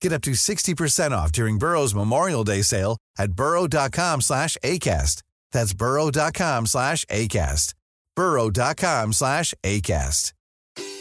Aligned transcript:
Get 0.00 0.12
up 0.12 0.22
to 0.22 0.30
60% 0.30 1.12
off 1.12 1.30
during 1.30 1.58
Burrow's 1.58 1.94
Memorial 1.94 2.44
Day 2.44 2.62
sale 2.62 2.96
at 3.18 3.32
burrow.com 3.32 4.22
slash 4.22 4.56
ACAST. 4.64 5.22
That's 5.52 5.74
burrow.com 5.74 6.66
slash 6.66 7.04
ACAST. 7.06 7.74
burrow.com 8.16 9.12
slash 9.12 9.54
ACAST. 9.62 10.32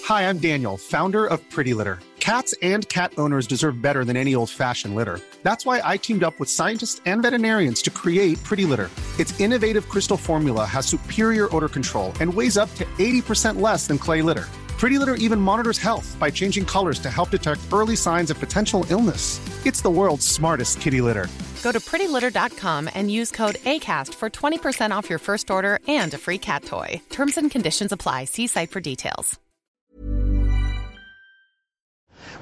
Hi, 0.06 0.28
I'm 0.28 0.40
Daniel, 0.40 0.76
founder 0.78 1.28
of 1.28 1.40
Pretty 1.52 1.74
Litter. 1.76 2.00
Cats 2.20 2.54
and 2.62 2.88
cat 2.90 3.14
owners 3.18 3.46
deserve 3.48 3.82
better 3.82 4.04
than 4.04 4.18
any 4.18 4.36
old-fashioned 4.36 4.96
litter. 4.96 5.22
That's 5.44 5.66
why 5.66 5.82
I 5.84 5.98
teamed 5.98 6.24
up 6.24 6.40
with 6.40 6.50
scientists 6.50 7.00
and 7.06 7.22
veterinarians 7.22 7.82
to 7.84 7.90
create 7.92 8.44
Pretty 8.44 8.66
Litter. 8.66 8.90
Its 9.20 9.40
innovative 9.40 9.88
crystal 9.88 10.18
formula 10.18 10.66
has 10.66 10.86
superior 10.86 11.56
odor 11.56 11.70
control 11.70 12.12
and 12.20 12.34
weighs 12.34 12.58
up 12.58 12.74
to 12.76 12.86
80% 12.98 13.62
less 13.62 13.88
than 13.88 13.98
clay 13.98 14.22
litter. 14.22 14.48
Pretty 14.80 14.98
Litter 14.98 15.16
even 15.16 15.42
monitors 15.42 15.78
health 15.78 16.16
by 16.20 16.32
changing 16.32 16.64
colors 16.64 17.00
to 17.00 17.10
help 17.10 17.32
detect 17.32 17.60
early 17.74 17.98
signs 17.98 18.32
of 18.32 18.40
potential 18.40 18.86
illness. 18.90 19.42
It's 19.66 19.82
the 19.82 19.90
world's 19.90 20.26
smartest 20.26 20.80
kitty 20.80 21.02
litter. 21.02 21.28
Go 21.64 21.74
to 21.74 21.82
prettylitter.com 21.82 22.90
and 22.96 23.12
use 23.12 23.30
code 23.30 23.56
ACAST 23.66 24.14
for 24.14 24.30
20% 24.30 24.92
off 24.92 25.10
your 25.10 25.20
first 25.20 25.52
order 25.52 25.80
and 25.90 26.14
a 26.14 26.18
free 26.18 26.38
cat 26.38 26.64
toy. 26.64 27.02
Terms 27.10 27.38
and 27.38 27.52
conditions 27.52 27.92
apply. 27.92 28.26
See 28.26 28.48
site 28.48 28.72
for 28.72 28.80
details. 28.80 29.38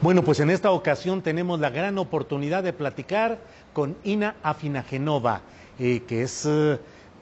Bueno, 0.01 0.21
pues 0.21 0.39
en 0.39 0.51
esta 0.51 0.69
ocasión 0.69 1.23
tenemos 1.23 1.59
la 1.59 1.71
gran 1.71 1.97
oportunidad 1.97 2.61
de 2.61 2.71
platicar 2.71 3.39
con 3.73 3.95
Ina 4.03 4.35
Afinagenova, 4.43 5.41
eh, 5.79 6.03
que 6.07 6.21
es 6.21 6.45
eh, 6.45 6.77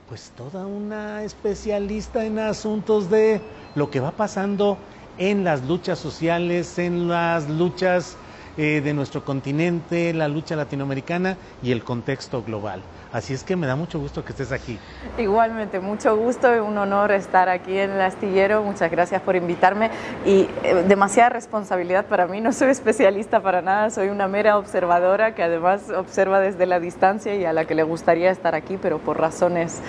pues 0.10 0.34
toda 0.36 0.68
una 0.68 1.24
especialista 1.24 2.26
en 2.26 2.38
asuntos 2.38 3.10
de 3.10 3.40
lo 3.76 3.90
que 3.90 4.02
va 4.02 4.12
pasando 4.12 4.78
en 5.18 5.44
las 5.44 5.64
luchas 5.64 6.00
sociales, 6.00 6.78
en 6.80 7.08
las 7.08 7.50
luchas 7.50 8.18
eh, 8.58 8.80
de 8.82 8.94
nuestro 8.94 9.26
continente, 9.26 10.14
la 10.14 10.30
lucha 10.30 10.56
latinoamericana 10.56 11.36
y 11.62 11.74
el 11.74 11.84
contexto 11.84 12.42
global. 12.42 12.82
Así 13.12 13.34
es 13.34 13.44
que 13.44 13.58
me 13.58 13.68
da 13.68 13.76
mucho 13.76 14.00
gusto 14.00 14.24
que 14.24 14.32
estés 14.32 14.54
aquí. 14.54 14.80
Igualmente, 15.18 15.82
mucho 15.82 16.16
gusto 16.16 16.56
y 16.56 16.60
un 16.60 16.78
honor 16.78 17.12
estar 17.12 17.50
aquí 17.50 17.78
en 17.78 17.92
el 17.92 18.02
astillero. 18.02 18.64
Muchas 18.64 18.90
gracias 18.90 19.22
por 19.22 19.36
invitarme 19.36 19.90
y 20.26 20.48
eh, 20.64 20.86
demasiada 20.88 21.32
responsabilidad 21.32 22.06
para 22.06 22.28
mí. 22.28 22.40
No 22.40 22.54
soy 22.54 22.70
especialista 22.70 23.42
para 23.42 23.62
nada, 23.62 23.90
soy 23.90 24.08
una 24.08 24.30
mera 24.30 24.58
observadora 24.58 25.36
que 25.36 25.44
además 25.44 25.90
observa 25.90 26.40
desde 26.40 26.66
la 26.66 26.80
distancia 26.80 27.36
y 27.36 27.44
a 27.44 27.52
la 27.52 27.66
que 27.66 27.76
le 27.76 27.84
gustaría 27.84 28.32
estar 28.32 28.56
aquí, 28.56 28.78
pero 28.82 29.00
por 29.00 29.20
razones 29.20 29.82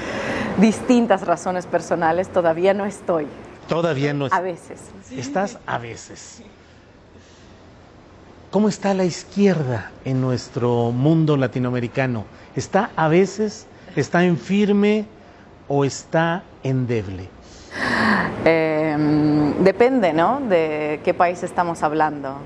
distintas, 0.58 1.24
razones 1.24 1.66
personales, 1.66 2.28
todavía 2.30 2.74
no 2.74 2.84
estoy. 2.84 3.28
Todavía 3.68 4.12
no 4.12 4.28
A 4.30 4.40
veces. 4.40 4.80
Estás 5.10 5.58
a 5.66 5.78
veces. 5.78 6.42
¿Cómo 8.50 8.68
está 8.68 8.94
la 8.94 9.04
izquierda 9.04 9.90
en 10.04 10.20
nuestro 10.20 10.92
mundo 10.92 11.36
latinoamericano? 11.36 12.24
¿Está 12.54 12.90
a 12.96 13.08
veces, 13.08 13.66
está 13.96 14.24
en 14.24 14.38
firme 14.38 15.04
o 15.68 15.84
está 15.84 16.42
endeble? 16.62 17.28
Eh, 18.44 18.96
depende, 19.60 20.12
¿no? 20.12 20.40
De 20.40 21.00
qué 21.04 21.12
país 21.12 21.42
estamos 21.42 21.82
hablando. 21.82 22.38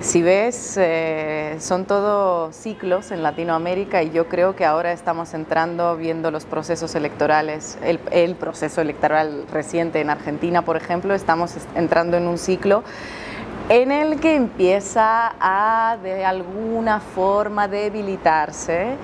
Si 0.00 0.22
ves, 0.22 0.76
eh, 0.76 1.56
son 1.58 1.84
todos 1.84 2.54
ciclos 2.54 3.10
en 3.10 3.24
Latinoamérica 3.24 4.04
y 4.04 4.10
yo 4.10 4.28
creo 4.28 4.54
que 4.54 4.64
ahora 4.64 4.92
estamos 4.92 5.34
entrando 5.34 5.96
viendo 5.96 6.30
los 6.30 6.44
procesos 6.44 6.94
electorales, 6.94 7.76
el, 7.82 8.36
proceso 8.36 8.80
electoral 8.80 9.44
reciente 9.50 10.00
en 10.00 10.10
Argentina, 10.10 10.62
por 10.62 10.76
ejemplo, 10.76 11.14
estamos 11.14 11.54
entrando 11.74 12.16
en 12.16 12.28
un 12.28 12.38
ciclo 12.38 12.84
en 13.68 13.90
el 13.90 14.20
que 14.20 14.36
empieza 14.36 15.34
a 15.40 15.98
de 16.00 16.24
alguna 16.24 17.00
forma 17.00 17.66
debilitarse, 17.66 18.94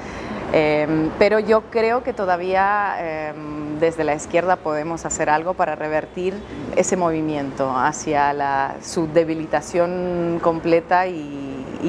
eh, 0.53 1.11
pero 1.19 1.41
yo 1.41 1.63
creo 1.73 2.05
que 2.05 2.13
todavía 2.13 2.95
eh, 3.01 3.33
desde 3.85 4.03
la 4.03 4.15
izquierda 4.15 4.57
podemos 4.57 5.05
hacer 5.05 5.29
algo 5.29 5.53
para 5.53 5.77
revertir 5.77 6.35
ese 6.75 6.97
movimiento 6.97 7.71
hacia 7.77 8.33
la, 8.33 8.77
su 8.83 9.07
debilitación 9.09 10.41
completa 10.43 11.07
y, 11.07 11.43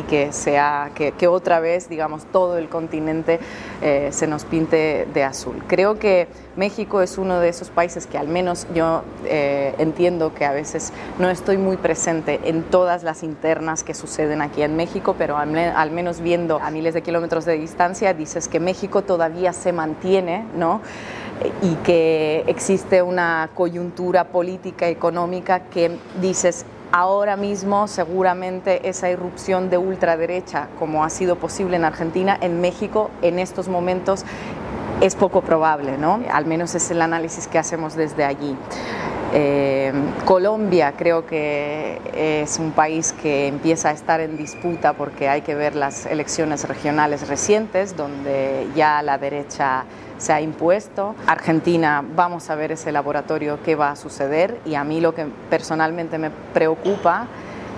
que 0.09 0.33
sea 0.33 0.91
que, 0.93 1.27
otra 1.29 1.61
vez 1.61 1.87
digamos 1.87 2.25
todo 2.25 2.57
el 2.57 2.67
continente 2.67 3.39
eh, 3.81 4.09
se 4.11 4.27
nos 4.27 4.43
pinte 4.43 5.07
de 5.13 5.23
azul. 5.23 5.63
Creo 5.67 5.97
que 5.97 6.27
México 6.57 7.01
es 7.01 7.17
uno 7.17 7.39
de 7.39 7.47
esos 7.47 7.69
países 7.69 8.05
que 8.05 8.17
al 8.17 8.27
menos 8.27 8.67
yo 8.75 9.03
eh, 9.23 9.73
entiendo 9.77 10.33
que 10.33 10.43
a 10.43 10.51
veces 10.51 10.91
no 11.17 11.29
estoy 11.29 11.57
muy 11.57 11.77
presente 11.77 12.41
en 12.43 12.63
todas 12.63 13.03
las 13.03 13.23
internas 13.23 13.85
que 13.85 13.93
suceden 13.93 14.41
aquí 14.41 14.63
en 14.63 14.75
México 14.75 15.15
pero 15.17 15.37
al 15.37 15.91
menos 15.91 16.19
viendo 16.19 16.59
a 16.59 16.71
miles 16.71 16.93
de 16.93 17.01
kilómetros 17.01 17.45
de 17.45 17.53
distancia 17.57 18.13
dices 18.13 18.49
que 18.49 18.59
México 18.59 19.01
todavía 19.01 19.53
se 19.53 19.71
mantiene 19.71 20.45
no 20.57 20.81
y 21.61 21.75
que 21.75 22.43
existe 22.47 23.01
una 23.01 23.49
coyuntura 23.53 24.25
política 24.25 24.87
económica 24.87 25.61
que 25.61 25.97
dices 26.21 26.65
ahora 26.91 27.35
mismo 27.35 27.87
seguramente 27.87 28.87
esa 28.87 29.09
irrupción 29.09 29.69
de 29.69 29.77
ultraderecha, 29.77 30.69
como 30.79 31.03
ha 31.03 31.09
sido 31.09 31.35
posible 31.35 31.75
en 31.75 31.83
Argentina, 31.83 32.37
en 32.39 32.61
México 32.61 33.09
en 33.21 33.39
estos 33.39 33.67
momentos 33.67 34.23
es 35.01 35.15
poco 35.15 35.41
probable, 35.41 35.97
¿no? 35.97 36.21
Al 36.31 36.45
menos 36.45 36.73
es 36.73 36.89
el 36.89 37.01
análisis 37.01 37.47
que 37.47 37.59
hacemos 37.59 37.95
desde 37.95 38.23
allí. 38.23 38.55
Eh, 39.33 39.91
Colombia 40.23 40.93
creo 40.95 41.25
que 41.25 41.99
es 42.15 42.57
un 42.57 42.71
país 42.71 43.13
que 43.21 43.47
empieza 43.47 43.89
a 43.89 43.91
estar 43.91 44.21
en 44.21 44.37
disputa 44.37 44.93
porque 44.93 45.27
hay 45.27 45.41
que 45.41 45.55
ver 45.55 45.75
las 45.75 46.05
elecciones 46.05 46.65
regionales 46.65 47.27
recientes 47.27 47.97
donde 47.97 48.67
ya 48.75 49.01
la 49.01 49.17
derecha 49.17 49.83
se 50.17 50.33
ha 50.33 50.41
impuesto. 50.41 51.15
Argentina, 51.27 52.03
vamos 52.15 52.49
a 52.49 52.55
ver 52.55 52.71
ese 52.71 52.91
laboratorio 52.91 53.59
qué 53.63 53.75
va 53.75 53.91
a 53.91 53.95
suceder 53.95 54.59
y 54.65 54.75
a 54.75 54.83
mí 54.83 55.01
lo 55.01 55.13
que 55.13 55.25
personalmente 55.49 56.17
me 56.17 56.31
preocupa 56.53 57.27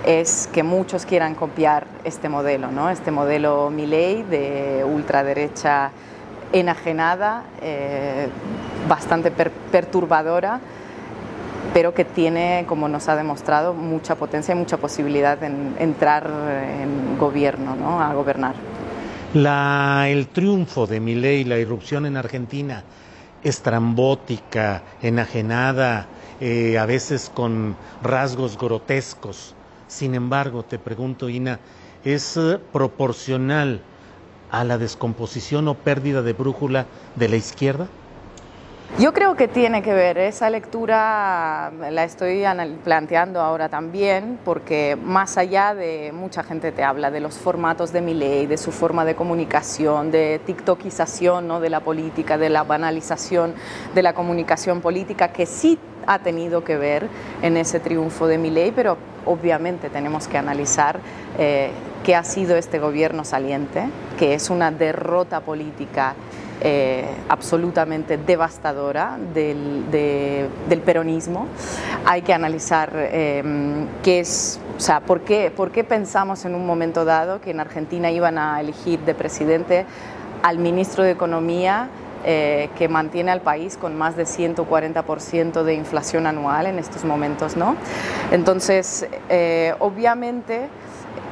es 0.06 0.48
que 0.52 0.62
muchos 0.62 1.04
quieran 1.04 1.34
copiar 1.34 1.86
este 2.04 2.28
modelo, 2.28 2.70
¿no? 2.70 2.88
este 2.90 3.10
modelo 3.10 3.70
Milley 3.70 4.22
de 4.22 4.84
ultraderecha 4.86 5.90
enajenada, 6.52 7.42
eh, 7.60 8.28
bastante 8.88 9.30
per 9.30 9.50
perturbadora, 9.50 10.60
pero 11.74 11.92
que 11.92 12.04
tiene, 12.04 12.64
como 12.66 12.88
nos 12.88 13.08
ha 13.08 13.16
demostrado, 13.16 13.74
mucha 13.74 14.14
potencia 14.14 14.54
y 14.54 14.58
mucha 14.58 14.78
posibilidad 14.78 15.42
en 15.42 15.74
entrar 15.78 16.26
en 16.26 17.18
gobierno, 17.18 17.76
¿no? 17.76 18.00
a 18.00 18.14
gobernar. 18.14 18.54
La, 19.30 20.06
el 20.08 20.28
triunfo 20.32 20.86
de 20.86 21.00
Milei, 21.00 21.44
la 21.44 21.58
irrupción 21.58 22.06
en 22.06 22.16
Argentina, 22.16 22.86
estrambótica, 23.42 24.84
enajenada, 25.00 26.10
eh, 26.40 26.78
a 26.78 26.86
veces 26.86 27.28
con 27.28 27.78
rasgos 28.00 28.56
grotescos. 28.56 29.56
Sin 29.86 30.14
embargo, 30.14 30.64
te 30.64 30.78
pregunto, 30.78 31.28
Ina, 31.28 31.60
¿es 32.02 32.36
eh, 32.38 32.58
proporcional 32.58 33.86
a 34.48 34.64
la 34.64 34.78
descomposición 34.78 35.68
o 35.68 35.82
pérdida 35.82 36.22
de 36.22 36.32
brújula 36.32 36.88
de 37.14 37.28
la 37.28 37.36
izquierda? 37.36 37.97
Yo 38.96 39.12
creo 39.12 39.36
que 39.36 39.46
tiene 39.46 39.80
que 39.80 39.94
ver, 39.94 40.18
esa 40.18 40.50
lectura 40.50 41.70
la 41.70 42.02
estoy 42.02 42.42
planteando 42.82 43.40
ahora 43.40 43.68
también, 43.68 44.40
porque 44.44 44.98
más 45.00 45.38
allá 45.38 45.72
de 45.72 46.10
mucha 46.12 46.42
gente 46.42 46.72
te 46.72 46.82
habla 46.82 47.12
de 47.12 47.20
los 47.20 47.38
formatos 47.38 47.92
de 47.92 48.00
mi 48.00 48.12
ley, 48.12 48.46
de 48.46 48.56
su 48.56 48.72
forma 48.72 49.04
de 49.04 49.14
comunicación, 49.14 50.10
de 50.10 50.40
tiktokización 50.44 51.46
¿no? 51.46 51.60
de 51.60 51.70
la 51.70 51.78
política, 51.78 52.38
de 52.38 52.48
la 52.48 52.64
banalización 52.64 53.54
de 53.94 54.02
la 54.02 54.14
comunicación 54.14 54.80
política, 54.80 55.28
que 55.28 55.46
sí 55.46 55.78
ha 56.08 56.18
tenido 56.18 56.64
que 56.64 56.76
ver 56.76 57.08
en 57.42 57.56
ese 57.56 57.78
triunfo 57.78 58.26
de 58.26 58.38
mi 58.38 58.50
ley, 58.50 58.72
pero 58.74 58.96
obviamente 59.26 59.90
tenemos 59.90 60.26
que 60.26 60.38
analizar 60.38 60.98
eh, 61.38 61.70
qué 62.02 62.16
ha 62.16 62.24
sido 62.24 62.56
este 62.56 62.80
gobierno 62.80 63.24
saliente, 63.24 63.84
que 64.18 64.34
es 64.34 64.50
una 64.50 64.72
derrota 64.72 65.40
política 65.40 66.14
eh, 66.60 67.04
absolutamente 67.28 68.18
devastadora 68.18 69.18
del, 69.34 69.90
del, 69.90 70.80
peronismo. 70.80 71.46
Hay 72.04 72.22
que 72.22 72.32
analizar 72.32 72.90
eh, 72.94 73.42
qué 74.02 74.20
es, 74.20 74.60
o 74.76 74.80
sea, 74.80 75.00
¿por 75.00 75.20
qué, 75.20 75.50
por 75.50 75.70
qué 75.70 75.84
pensamos 75.84 76.44
en 76.44 76.54
un 76.54 76.66
momento 76.66 77.04
dado 77.04 77.40
que 77.40 77.50
en 77.50 77.60
Argentina 77.60 78.10
iban 78.10 78.38
a 78.38 78.60
elegir 78.60 79.00
de 79.00 79.14
presidente 79.14 79.86
al 80.42 80.58
ministro 80.58 81.04
de 81.04 81.10
Economía 81.10 81.88
eh, 82.24 82.68
que 82.76 82.88
mantiene 82.88 83.30
al 83.30 83.42
país 83.42 83.76
con 83.76 83.96
más 83.96 84.16
de 84.16 84.24
140% 84.24 85.62
de 85.62 85.74
inflación 85.74 86.26
anual 86.26 86.66
en 86.66 86.80
estos 86.80 87.04
momentos. 87.04 87.56
¿no? 87.56 87.76
Entonces, 88.32 89.06
eh, 89.28 89.72
obviamente, 89.78 90.68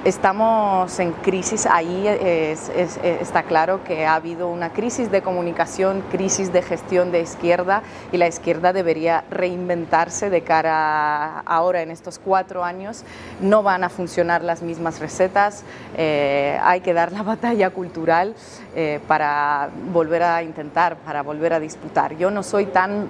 Estamos 0.06 1.00
en 1.00 1.10
crisis, 1.10 1.66
ahí 1.66 2.06
está 2.06 3.42
claro 3.42 3.82
que 3.82 4.06
ha 4.06 4.14
habido 4.14 4.46
una 4.48 4.72
crisis 4.72 5.10
de 5.10 5.20
comunicación, 5.20 6.00
crisis 6.12 6.52
de 6.52 6.62
gestión 6.62 7.10
de 7.10 7.22
izquierda 7.22 7.82
y 8.12 8.16
la 8.16 8.28
izquierda 8.28 8.72
debería 8.72 9.24
reinventarse 9.32 10.30
de 10.30 10.42
cara 10.42 11.40
a 11.40 11.40
ahora 11.40 11.82
en 11.82 11.90
estos 11.90 12.20
cuatro 12.20 12.62
años. 12.62 13.02
No 13.40 13.64
van 13.64 13.82
a 13.82 13.88
funcionar 13.88 14.44
las 14.44 14.62
mismas 14.62 15.00
recetas, 15.00 15.64
eh, 15.96 16.56
hay 16.62 16.82
que 16.82 16.94
dar 16.94 17.10
la 17.10 17.22
batalla 17.24 17.70
cultural 17.70 18.36
eh, 18.76 19.00
para 19.08 19.70
volver 19.92 20.22
a 20.22 20.44
intentar, 20.44 20.98
para 20.98 21.24
volver 21.24 21.52
a 21.52 21.58
disputar. 21.58 22.16
Yo 22.16 22.30
no 22.30 22.44
soy 22.44 22.66
tan 22.66 23.08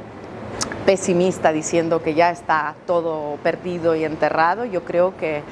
pesimista 0.84 1.52
diciendo 1.52 2.02
que 2.02 2.14
ya 2.14 2.30
está 2.30 2.74
todo 2.86 3.36
perdido 3.42 3.96
y 3.96 4.04
enterrado, 4.04 4.64
yo 4.64 4.84
creo 4.84 5.16
que 5.16 5.42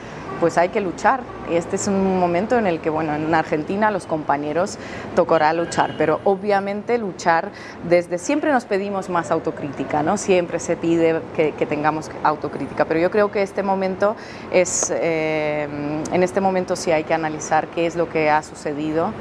pues 0.41 0.59
hay 0.59 0.69
que 0.69 0.81
luchar. 0.81 1.21
Este 1.51 1.77
es 1.77 1.89
un 1.89 2.19
momento 2.19 2.59
en 2.59 2.67
el 2.67 2.81
que, 2.81 2.91
bueno, 2.91 3.15
en 3.15 3.35
Argentina 3.35 3.91
los 3.91 4.07
compañeros 4.07 4.79
tocará 5.15 5.53
luchar, 5.53 5.95
pero 5.97 6.21
obviamente 6.25 6.99
luchar 6.99 7.51
desde, 7.89 8.19
siempre 8.19 8.53
nos 8.53 8.65
pedimos 8.65 9.09
más 9.09 9.31
autocrítica, 9.31 10.03
¿no? 10.03 10.17
Siempre 10.17 10.59
se 10.59 10.77
pide 10.77 11.21
que, 11.37 11.53
tengamos 11.67 12.11
autocrítica, 12.23 12.85
pero 12.85 13.01
yo 13.01 13.11
creo 13.11 13.31
que 13.31 13.43
este 13.43 13.63
momento 13.63 14.17
es, 14.53 14.93
eh, 14.95 15.67
en 16.13 16.23
este 16.23 16.41
momento 16.41 16.77
sí 16.77 16.93
hay 16.93 17.05
que 17.05 17.15
analizar 17.15 17.69
qué 17.69 17.87
es 17.87 17.97
lo 17.97 18.09
que 18.09 18.31
ha 18.31 18.43
sucedido 18.43 19.13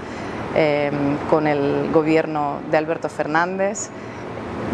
eh, 0.55 0.91
con 1.29 1.47
el 1.47 1.89
gobierno 1.91 2.59
de 2.69 2.77
Alberto 2.77 3.07
Fernández, 3.07 3.89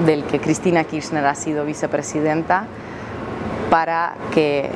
del 0.06 0.24
que 0.24 0.40
Cristina 0.40 0.84
Kirchner 0.84 1.26
ha 1.26 1.36
sido 1.36 1.66
vicepresidenta, 1.66 2.66
para 3.70 4.16
que 4.34 4.70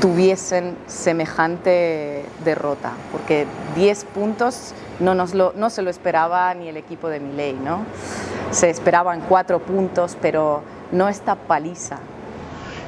tuviesen 0.00 0.76
semejante 0.86 2.24
derrota, 2.44 2.92
porque 3.12 3.46
10 3.74 4.04
puntos 4.06 4.72
no, 5.00 5.14
nos 5.14 5.34
lo, 5.34 5.52
no 5.56 5.70
se 5.70 5.82
lo 5.82 5.90
esperaba 5.90 6.52
ni 6.54 6.68
el 6.68 6.76
equipo 6.76 7.08
de 7.08 7.20
Milei, 7.20 7.54
¿no? 7.54 7.84
Se 8.50 8.70
esperaban 8.70 9.22
4 9.28 9.58
puntos, 9.60 10.16
pero 10.20 10.62
no 10.92 11.08
esta 11.08 11.34
paliza. 11.34 11.98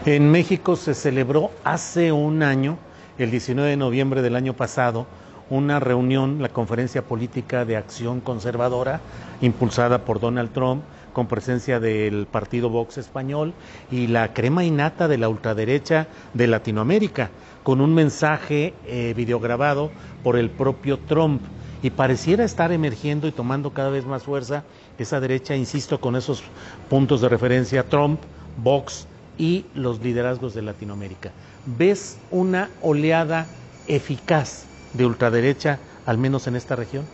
En 0.06 0.30
México 0.30 0.76
se 0.76 0.94
celebró 0.94 1.50
hace 1.64 2.12
un 2.12 2.42
año, 2.42 2.78
el 3.18 3.30
19 3.30 3.70
de 3.70 3.76
noviembre 3.76 4.22
del 4.22 4.36
año 4.36 4.54
pasado, 4.54 5.06
una 5.50 5.80
reunión, 5.80 6.42
la 6.42 6.48
Conferencia 6.50 7.02
Política 7.02 7.64
de 7.64 7.76
Acción 7.76 8.20
Conservadora, 8.20 9.00
impulsada 9.40 10.04
por 10.04 10.20
Donald 10.20 10.52
Trump, 10.52 10.82
con 11.12 11.26
presencia 11.26 11.80
del 11.80 12.26
partido 12.26 12.70
Vox 12.70 12.98
español 12.98 13.52
y 13.90 14.06
la 14.06 14.32
crema 14.34 14.62
innata 14.62 15.08
de 15.08 15.18
la 15.18 15.28
ultraderecha 15.28 16.06
de 16.32 16.46
Latinoamérica, 16.46 17.30
con 17.64 17.80
un 17.80 17.92
mensaje 17.92 18.74
eh, 18.86 19.14
videograbado 19.16 19.90
por 20.22 20.36
el 20.36 20.50
propio 20.50 20.98
Trump. 20.98 21.42
Y 21.82 21.90
pareciera 21.90 22.44
estar 22.44 22.72
emergiendo 22.72 23.26
y 23.26 23.32
tomando 23.32 23.70
cada 23.70 23.90
vez 23.90 24.04
más 24.04 24.24
fuerza 24.24 24.64
esa 24.98 25.20
derecha, 25.20 25.56
insisto, 25.56 26.00
con 26.00 26.16
esos 26.16 26.42
puntos 26.88 27.20
de 27.20 27.28
referencia, 27.28 27.88
Trump, 27.88 28.20
Vox 28.56 29.06
y 29.38 29.64
los 29.74 30.00
liderazgos 30.00 30.54
de 30.54 30.62
Latinoamérica. 30.62 31.30
¿Ves 31.66 32.18
una 32.30 32.68
oleada 32.80 33.46
eficaz 33.88 34.67
de 34.92 35.06
ultraderecha, 35.06 35.78
al 36.06 36.18
menos 36.18 36.46
en 36.46 36.56
esta 36.56 36.76
región? 36.76 37.04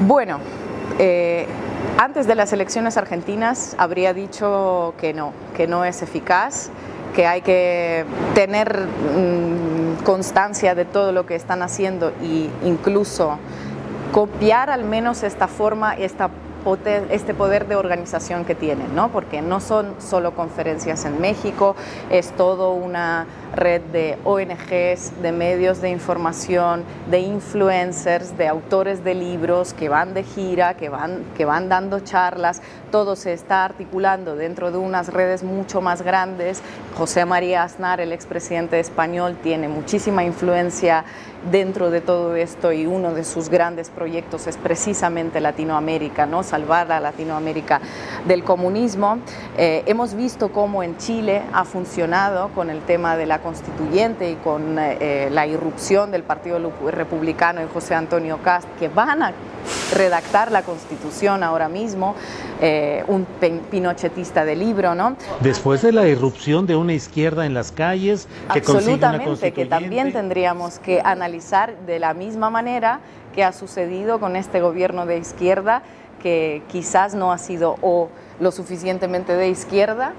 Bueno, 0.00 0.38
eh, 0.98 1.46
antes 1.98 2.26
de 2.26 2.34
las 2.34 2.52
elecciones 2.52 2.96
argentinas 2.96 3.74
habría 3.78 4.12
dicho 4.12 4.94
que 5.00 5.14
no, 5.14 5.32
que 5.56 5.66
no 5.66 5.84
es 5.84 6.02
eficaz, 6.02 6.70
que 7.14 7.26
hay 7.26 7.40
que 7.40 8.04
tener 8.34 8.86
mm, 8.86 10.04
constancia 10.04 10.74
de 10.74 10.84
todo 10.84 11.12
lo 11.12 11.24
que 11.24 11.34
están 11.34 11.62
haciendo 11.62 12.12
e 12.20 12.50
incluso 12.62 13.38
copiar 14.12 14.70
al 14.70 14.84
menos 14.84 15.22
esta 15.22 15.48
forma, 15.48 15.94
esta 15.94 16.28
este 17.10 17.32
poder 17.32 17.68
de 17.68 17.76
organización 17.76 18.44
que 18.44 18.54
tienen, 18.54 18.94
¿no? 18.94 19.10
porque 19.12 19.40
no 19.40 19.60
son 19.60 19.94
solo 19.98 20.34
conferencias 20.34 21.04
en 21.04 21.20
México, 21.20 21.76
es 22.10 22.32
todo 22.32 22.72
una 22.72 23.26
red 23.54 23.80
de 23.92 24.18
ONGs, 24.24 25.22
de 25.22 25.32
medios 25.32 25.80
de 25.80 25.90
información, 25.90 26.84
de 27.10 27.20
influencers, 27.20 28.36
de 28.36 28.48
autores 28.48 29.04
de 29.04 29.14
libros 29.14 29.74
que 29.74 29.88
van 29.88 30.12
de 30.12 30.24
gira, 30.24 30.74
que 30.74 30.88
van, 30.88 31.22
que 31.36 31.44
van 31.44 31.68
dando 31.68 32.00
charlas, 32.00 32.60
todo 32.90 33.14
se 33.14 33.32
está 33.32 33.64
articulando 33.64 34.36
dentro 34.36 34.72
de 34.72 34.78
unas 34.78 35.12
redes 35.12 35.42
mucho 35.42 35.80
más 35.80 36.02
grandes. 36.02 36.62
José 36.96 37.24
María 37.24 37.62
Aznar, 37.62 38.00
el 38.00 38.12
expresidente 38.12 38.80
español, 38.80 39.36
tiene 39.42 39.68
muchísima 39.68 40.24
influencia 40.24 41.04
dentro 41.50 41.90
de 41.90 42.00
todo 42.00 42.34
esto 42.36 42.72
y 42.72 42.86
uno 42.86 43.14
de 43.14 43.24
sus 43.24 43.48
grandes 43.48 43.90
proyectos 43.90 44.46
es 44.46 44.56
precisamente 44.56 45.40
Latinoamérica, 45.40 46.26
¿no? 46.26 46.42
salvar 46.42 46.90
a 46.90 47.00
Latinoamérica 47.00 47.80
del 48.26 48.44
comunismo. 48.44 49.18
Eh, 49.56 49.82
hemos 49.86 50.14
visto 50.14 50.50
cómo 50.50 50.82
en 50.82 50.96
Chile 50.98 51.42
ha 51.52 51.64
funcionado 51.64 52.48
con 52.48 52.70
el 52.70 52.80
tema 52.80 53.16
de 53.16 53.26
la 53.26 53.40
constituyente 53.40 54.30
y 54.30 54.34
con 54.36 54.78
eh, 54.78 54.96
eh, 55.00 55.28
la 55.30 55.46
irrupción 55.46 56.10
del 56.10 56.22
Partido 56.22 56.58
Republicano 56.90 57.62
y 57.62 57.66
José 57.72 57.94
Antonio 57.94 58.38
Cast, 58.42 58.68
que 58.78 58.88
van 58.88 59.22
a 59.22 59.32
redactar 59.94 60.52
la 60.52 60.62
constitución 60.62 61.42
ahora 61.42 61.68
mismo, 61.68 62.14
un 63.08 63.26
pinochetista 63.70 64.44
de 64.44 64.54
libro, 64.54 64.94
¿no? 64.94 65.16
Después 65.40 65.82
de 65.82 65.90
la 65.90 66.06
irrupción 66.06 66.66
de 66.66 66.76
una 66.76 66.92
izquierda 66.92 67.46
en 67.46 67.52
las 67.52 67.72
calles, 67.72 68.28
que 68.52 68.60
Absolutamente, 68.60 69.52
que 69.52 69.66
también 69.66 70.12
tendríamos 70.12 70.78
que 70.78 71.00
analizar 71.04 71.35
de 71.86 71.98
la 71.98 72.14
misma 72.14 72.50
manera 72.50 73.00
que 73.34 73.44
ha 73.44 73.52
sucedido 73.52 74.18
con 74.18 74.36
este 74.36 74.60
gobierno 74.60 75.04
de 75.04 75.18
izquierda, 75.18 75.82
que 76.22 76.62
quizás 76.68 77.14
no 77.14 77.32
ha 77.32 77.38
sido 77.38 77.76
o 77.82 78.08
lo 78.40 78.50
suficientemente 78.50 79.34
de 79.36 79.48
izquierda, 79.48 80.14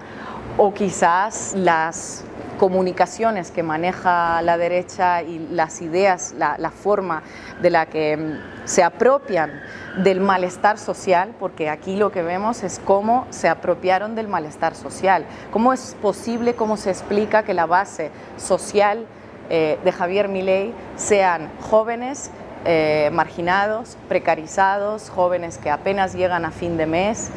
o 0.57 0.73
quizás 0.73 1.53
las 1.55 2.23
comunicaciones 2.57 3.51
que 3.51 3.63
maneja 3.63 4.41
la 4.41 4.57
derecha 4.57 5.21
y 5.21 5.47
las 5.51 5.81
ideas, 5.81 6.33
la, 6.37 6.71
forma 6.71 7.23
de 7.61 7.69
la 7.69 7.85
que 7.85 8.17
mm, 8.17 8.67
se 8.67 8.83
apropian 8.83 9.61
del 10.03 10.19
malestar 10.19 10.77
social, 10.77 11.33
porque 11.39 11.69
aquí 11.69 11.95
lo 11.95 12.11
que 12.11 12.23
vemos 12.23 12.63
es 12.63 12.79
cómo 12.83 13.25
se 13.29 13.47
apropiaron 13.47 14.15
del 14.15 14.27
malestar 14.27 14.75
social. 14.75 15.25
¿Cómo 15.51 15.73
es 15.73 15.95
posible, 16.01 16.55
cómo 16.55 16.77
se 16.77 16.89
explica 16.89 17.43
que 17.43 17.53
la 17.53 17.65
base 17.65 18.11
social 18.37 19.05
eh, 19.49 19.77
de 19.83 19.91
Javier 19.91 20.27
Milei 20.27 20.73
sean 20.95 21.49
jóvenes 21.61 22.31
eh, 22.65 23.09
marginados, 23.13 23.97
precarizados, 24.09 25.09
jóvenes 25.09 25.57
que 25.57 25.69
apenas 25.69 26.13
llegan 26.13 26.45
a 26.45 26.51
fin 26.51 26.77
de 26.77 26.85
mes? 26.85 27.31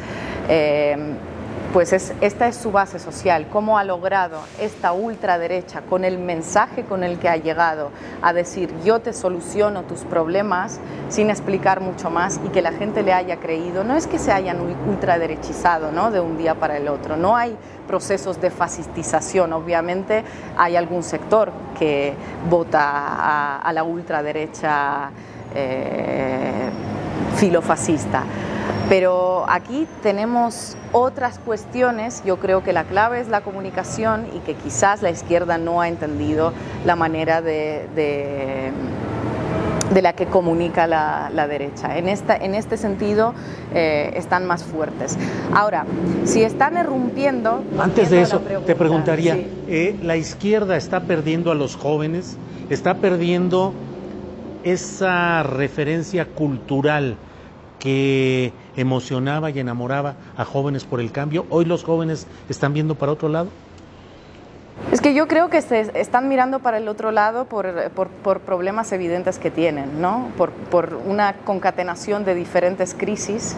Eh, 0.49 0.97
pues 1.73 1.93
esta 1.93 2.47
es 2.47 2.55
su 2.57 2.71
base 2.71 2.99
social, 2.99 3.47
cómo 3.49 3.77
ha 3.77 3.85
logrado 3.85 4.41
esta 4.59 4.91
ultraderecha 4.91 5.81
con 5.81 6.03
el 6.03 6.17
mensaje 6.17 6.83
con 6.83 7.03
el 7.03 7.17
que 7.17 7.29
ha 7.29 7.37
llegado 7.37 7.91
a 8.21 8.33
decir 8.33 8.73
yo 8.83 8.99
te 8.99 9.13
soluciono 9.13 9.83
tus 9.83 10.01
problemas 10.01 10.79
sin 11.07 11.29
explicar 11.29 11.79
mucho 11.79 12.09
más 12.09 12.41
y 12.45 12.49
que 12.49 12.61
la 12.61 12.73
gente 12.73 13.03
le 13.03 13.13
haya 13.13 13.37
creído. 13.37 13.83
No 13.83 13.95
es 13.95 14.07
que 14.07 14.19
se 14.19 14.33
hayan 14.33 14.57
ultraderechizado 14.89 15.91
¿no? 15.91 16.11
de 16.11 16.19
un 16.19 16.37
día 16.37 16.55
para 16.55 16.75
el 16.75 16.89
otro, 16.89 17.15
no 17.15 17.37
hay 17.37 17.55
procesos 17.87 18.41
de 18.41 18.51
fascistización, 18.51 19.53
obviamente 19.53 20.23
hay 20.57 20.75
algún 20.75 21.03
sector 21.03 21.51
que 21.79 22.13
vota 22.49 23.59
a, 23.59 23.73
la 23.73 23.83
ultraderecha 23.83 25.09
eh, 25.55 26.69
filofascista 27.37 28.23
pero 28.89 29.45
aquí 29.47 29.87
tenemos 30.03 30.75
otras 30.91 31.39
cuestiones, 31.39 32.23
yo 32.25 32.37
creo 32.37 32.63
que 32.63 32.73
la 32.73 32.83
clave 32.83 33.19
es 33.19 33.27
la 33.27 33.41
comunicación 33.41 34.27
y 34.35 34.39
que 34.39 34.55
quizás 34.55 35.01
la 35.01 35.09
izquierda 35.09 35.57
no 35.57 35.81
ha 35.81 35.87
entendido 35.87 36.53
la 36.85 36.95
manera 36.95 37.41
de, 37.41 37.87
de, 37.95 38.71
la 40.01 40.13
que 40.13 40.25
comunica 40.25 40.87
la, 40.87 41.47
derecha. 41.47 41.97
En, 41.97 42.07
esta, 42.09 42.35
en 42.35 42.55
este 42.55 42.77
sentido 42.77 43.33
eh, 43.73 44.13
están 44.15 44.45
más 44.45 44.63
fuertes. 44.63 45.17
Ahora, 45.53 45.85
si 46.25 46.43
están 46.43 46.77
irrumpiendo... 46.77 47.63
Antes 47.79 48.09
de 48.09 48.21
eso, 48.21 48.39
te 48.39 48.75
preguntaría, 48.75 49.37
eh, 49.67 49.97
¿la 50.01 50.17
izquierda 50.17 50.75
está 50.75 51.01
perdiendo 51.01 51.51
a 51.51 51.55
los 51.55 51.75
jóvenes? 51.75 52.37
¿Está 52.69 52.95
perdiendo 52.95 53.73
esa 54.63 55.43
referencia 55.43 56.25
cultural 56.25 57.17
que 57.79 58.53
emocionaba 58.75 59.49
y 59.49 59.59
enamoraba 59.59 60.15
a 60.37 60.45
jóvenes 60.45 60.85
por 60.85 60.99
el 60.99 61.11
cambio, 61.11 61.45
hoy 61.49 61.65
los 61.65 61.83
jóvenes 61.83 62.27
están 62.49 62.73
viendo 62.73 62.95
para 62.95 63.11
otro 63.11 63.29
lado? 63.29 63.49
Es 64.91 64.99
que 64.99 65.13
yo 65.13 65.27
creo 65.27 65.49
que 65.49 65.61
se 65.61 65.91
están 65.99 66.27
mirando 66.27 66.59
para 66.59 66.77
el 66.77 66.87
otro 66.87 67.11
lado 67.11 67.45
por, 67.45 67.91
por, 67.91 68.39
problemas 68.41 68.91
evidentes 68.91 69.39
que 69.39 69.51
tienen, 69.51 70.01
¿no? 70.01 70.29
por, 70.37 70.51
por, 70.51 70.95
una 71.05 71.33
concatenación 71.45 72.25
de 72.25 72.35
diferentes 72.35 72.93
crisis 72.93 73.55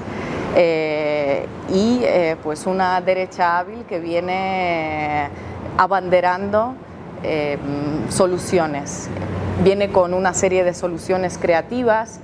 eh, 0.55 1.47
y 1.69 2.01
eh, 2.03 2.35
pues 2.43 2.67
una 2.67 3.01
derecha 3.01 3.57
hábil 3.57 3.85
que 3.85 3.99
viene 3.99 5.29
abanderando 5.77 6.75
eh, 7.23 7.57
soluciones, 8.09 9.09
viene 9.63 9.89
con 9.89 10.13
una 10.13 10.35
serie 10.35 10.63
de 10.63 10.75
soluciones 10.75 11.39
creativas 11.39 12.19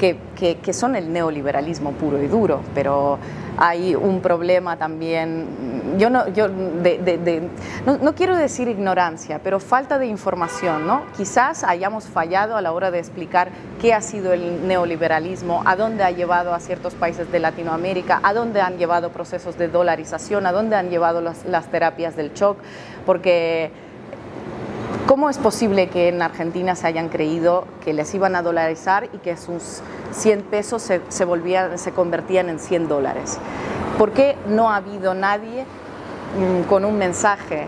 que, 0.00 0.56
que, 0.56 0.72
son 0.72 0.96
el 0.96 1.12
neoliberalismo 1.12 1.92
puro 1.92 2.22
y 2.22 2.26
duro, 2.26 2.62
pero 2.74 3.18
hay 3.58 3.94
un 3.94 4.22
problema 4.22 4.78
también, 4.78 5.94
yo 5.98 6.08
no, 6.08 6.26
yo 6.28 6.48
de, 6.48 7.48
no, 7.84 7.98
no, 7.98 8.14
quiero 8.14 8.34
decir 8.34 8.66
ignorancia, 8.68 9.40
pero 9.44 9.60
falta 9.60 9.98
de 9.98 10.06
información, 10.06 10.86
¿no? 10.86 11.02
Quizás 11.16 11.64
hayamos 11.64 12.06
fallado 12.06 12.56
a 12.56 12.62
la 12.62 12.72
hora 12.72 12.90
de 12.90 12.98
explicar 12.98 13.50
qué 13.78 13.92
ha 13.92 14.00
sido 14.00 14.32
el 14.32 14.66
neoliberalismo, 14.66 15.62
a 15.66 15.76
dónde 15.76 16.02
ha 16.02 16.10
llevado 16.10 16.54
a 16.54 16.60
ciertos 16.60 16.94
países 16.94 17.30
de 17.30 17.38
Latinoamérica, 17.38 18.20
a 18.22 18.32
dónde 18.32 18.62
han 18.62 18.78
llevado 18.78 19.10
procesos 19.10 19.58
de 19.58 19.68
dolarización, 19.68 20.46
a 20.46 20.52
dónde 20.52 20.76
han 20.76 20.88
llevado 20.88 21.20
las, 21.20 21.44
las 21.44 21.70
terapias 21.70 22.16
del 22.16 22.32
shock, 22.32 22.56
porque 23.04 23.70
¿Cómo 25.06 25.28
es 25.28 25.38
posible 25.38 25.88
que 25.88 26.08
en 26.08 26.22
Argentina 26.22 26.76
se 26.76 26.86
hayan 26.86 27.08
creído 27.08 27.64
que 27.84 27.92
les 27.92 28.14
iban 28.14 28.36
a 28.36 28.42
dolarizar 28.42 29.08
y 29.12 29.18
que 29.18 29.36
sus 29.36 29.82
100 30.12 30.42
pesos 30.42 30.82
se, 30.82 31.24
volvían, 31.24 31.78
se 31.78 31.92
convertían 31.92 32.48
en 32.48 32.58
100 32.58 32.88
dólares? 32.88 33.38
¿Por 33.98 34.12
qué 34.12 34.36
no 34.46 34.70
ha 34.70 34.76
habido 34.76 35.14
nadie 35.14 35.64
mm, 35.64 36.68
con 36.68 36.84
un 36.84 36.96
mensaje 36.96 37.66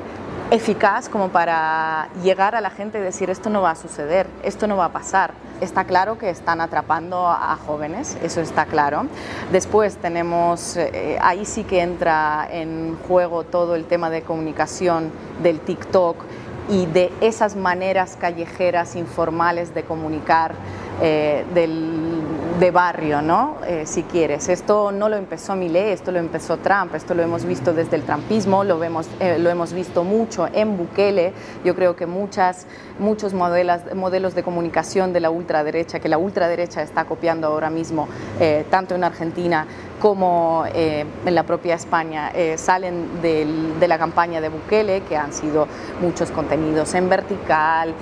eficaz 0.50 1.08
como 1.08 1.30
para 1.30 2.08
llegar 2.22 2.54
a 2.54 2.60
la 2.60 2.70
gente 2.70 2.98
y 2.98 3.02
decir 3.02 3.28
esto 3.28 3.50
no 3.50 3.62
va 3.62 3.72
a 3.72 3.76
suceder, 3.76 4.26
esto 4.42 4.66
no 4.66 4.76
va 4.76 4.86
a 4.86 4.92
pasar? 4.92 5.32
Está 5.60 5.84
claro 5.84 6.18
que 6.18 6.30
están 6.30 6.60
atrapando 6.60 7.28
a 7.28 7.56
jóvenes, 7.66 8.18
eso 8.22 8.40
está 8.40 8.66
claro. 8.66 9.06
Después 9.52 9.96
tenemos, 9.96 10.76
eh, 10.76 11.18
ahí 11.20 11.44
sí 11.44 11.64
que 11.64 11.82
entra 11.82 12.48
en 12.50 12.96
juego 13.06 13.44
todo 13.44 13.76
el 13.76 13.84
tema 13.84 14.10
de 14.10 14.22
comunicación 14.22 15.12
del 15.42 15.60
TikTok 15.60 16.16
y 16.68 16.86
de 16.86 17.12
esas 17.20 17.56
maneras 17.56 18.16
callejeras 18.20 18.96
informales 18.96 19.74
de 19.74 19.82
comunicar 19.82 20.54
eh, 21.00 21.44
de 22.60 22.70
barrio, 22.70 23.22
¿no? 23.22 23.56
Eh, 23.66 23.86
si 23.86 24.04
quieres. 24.04 24.48
Esto 24.48 24.92
no 24.92 25.08
lo 25.08 25.16
empezó 25.16 25.56
Millet, 25.56 25.92
esto 25.92 26.12
lo 26.12 26.20
empezó 26.20 26.58
Trump, 26.58 26.94
esto 26.94 27.12
lo 27.14 27.22
hemos 27.22 27.44
visto 27.44 27.72
desde 27.72 27.96
el 27.96 28.02
trumpismo, 28.02 28.62
lo, 28.62 28.78
vemos, 28.78 29.08
eh, 29.18 29.36
lo 29.40 29.50
hemos 29.50 29.72
visto 29.72 30.04
mucho 30.04 30.46
en 30.52 30.76
Bukele. 30.76 31.32
Yo 31.64 31.74
creo 31.74 31.96
que 31.96 32.06
muchas, 32.06 32.66
muchos 33.00 33.34
modelos, 33.34 33.80
modelos 33.96 34.36
de 34.36 34.44
comunicación 34.44 35.12
de 35.12 35.18
la 35.18 35.30
ultraderecha, 35.30 35.98
que 35.98 36.08
la 36.08 36.18
ultraderecha 36.18 36.82
está 36.82 37.04
copiando 37.04 37.48
ahora 37.48 37.70
mismo, 37.70 38.06
tanto 38.70 38.94
en 38.94 39.02
Argentina 39.02 39.66
como 40.02 40.64
en 40.74 41.32
la 41.32 41.44
propia 41.44 41.76
España, 41.76 42.32
salen 42.56 43.22
de 43.22 43.86
la 43.86 43.98
campaña 43.98 44.40
de 44.40 44.48
Bukele, 44.48 45.02
que 45.02 45.16
han 45.16 45.32
sido 45.32 45.68
muchos 46.00 46.32
contenidos 46.32 46.92
en 46.94 47.08
vertical, 47.08 47.94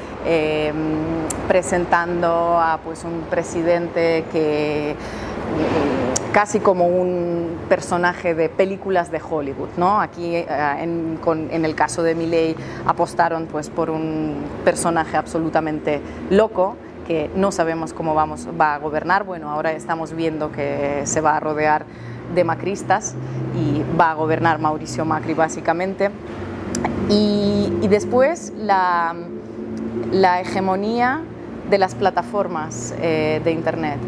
presentando 1.47 2.59
a 2.59 2.79
pues 2.83 3.05
un 3.05 3.27
presidente 3.29 4.25
que 4.33 4.97
mm, 4.97 6.33
casi 6.33 6.61
como 6.61 6.87
un 6.87 7.59
personaje 7.69 8.35
de 8.35 8.49
películas 8.49 9.11
de 9.11 9.21
Hollywood, 9.21 9.69
¿no? 9.77 10.01
Aquí 10.01 10.37
eh, 10.37 10.47
en, 10.79 11.65
el 11.65 11.75
caso 11.75 12.03
de 12.03 12.15
Milley 12.15 12.57
apostaron 12.87 13.47
pues 13.47 13.69
por 13.69 13.91
un 13.91 14.37
personaje 14.65 15.17
absolutamente 15.17 16.01
loco 16.31 16.77
que 17.11 17.29
no 17.35 17.51
sabemos 17.51 17.93
cómo 17.93 18.15
vamos, 18.15 18.47
va 18.49 18.77
a 18.77 18.79
gobernar. 18.79 19.25
Bueno, 19.25 19.51
ahora 19.51 19.73
estamos 19.73 20.13
viendo 20.13 20.53
que 20.53 21.03
se 21.07 21.21
va 21.21 21.39
a 21.39 21.41
rodear 21.41 21.85
de 22.37 22.45
macristas 22.45 23.17
y 23.57 23.83
va 24.01 24.13
a 24.13 24.15
gobernar 24.15 24.61
Mauricio 24.61 25.05
Macri 25.05 25.35
básicamente. 25.35 26.13
Y, 27.09 27.89
después 27.89 28.53
la, 28.57 29.17
la 30.13 30.41
hegemonía 30.41 31.23
de 31.69 31.79
las 31.79 31.97
plataformas 31.97 32.95
eh, 33.01 33.41
de 33.43 33.51
Internet. 33.51 33.99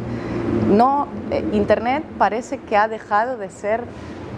No, 0.70 1.08
eh, 1.32 1.44
Internet 1.54 2.04
parece 2.18 2.58
que 2.58 2.76
ha 2.76 2.86
dejado 2.86 3.36
de 3.36 3.50
ser 3.50 3.82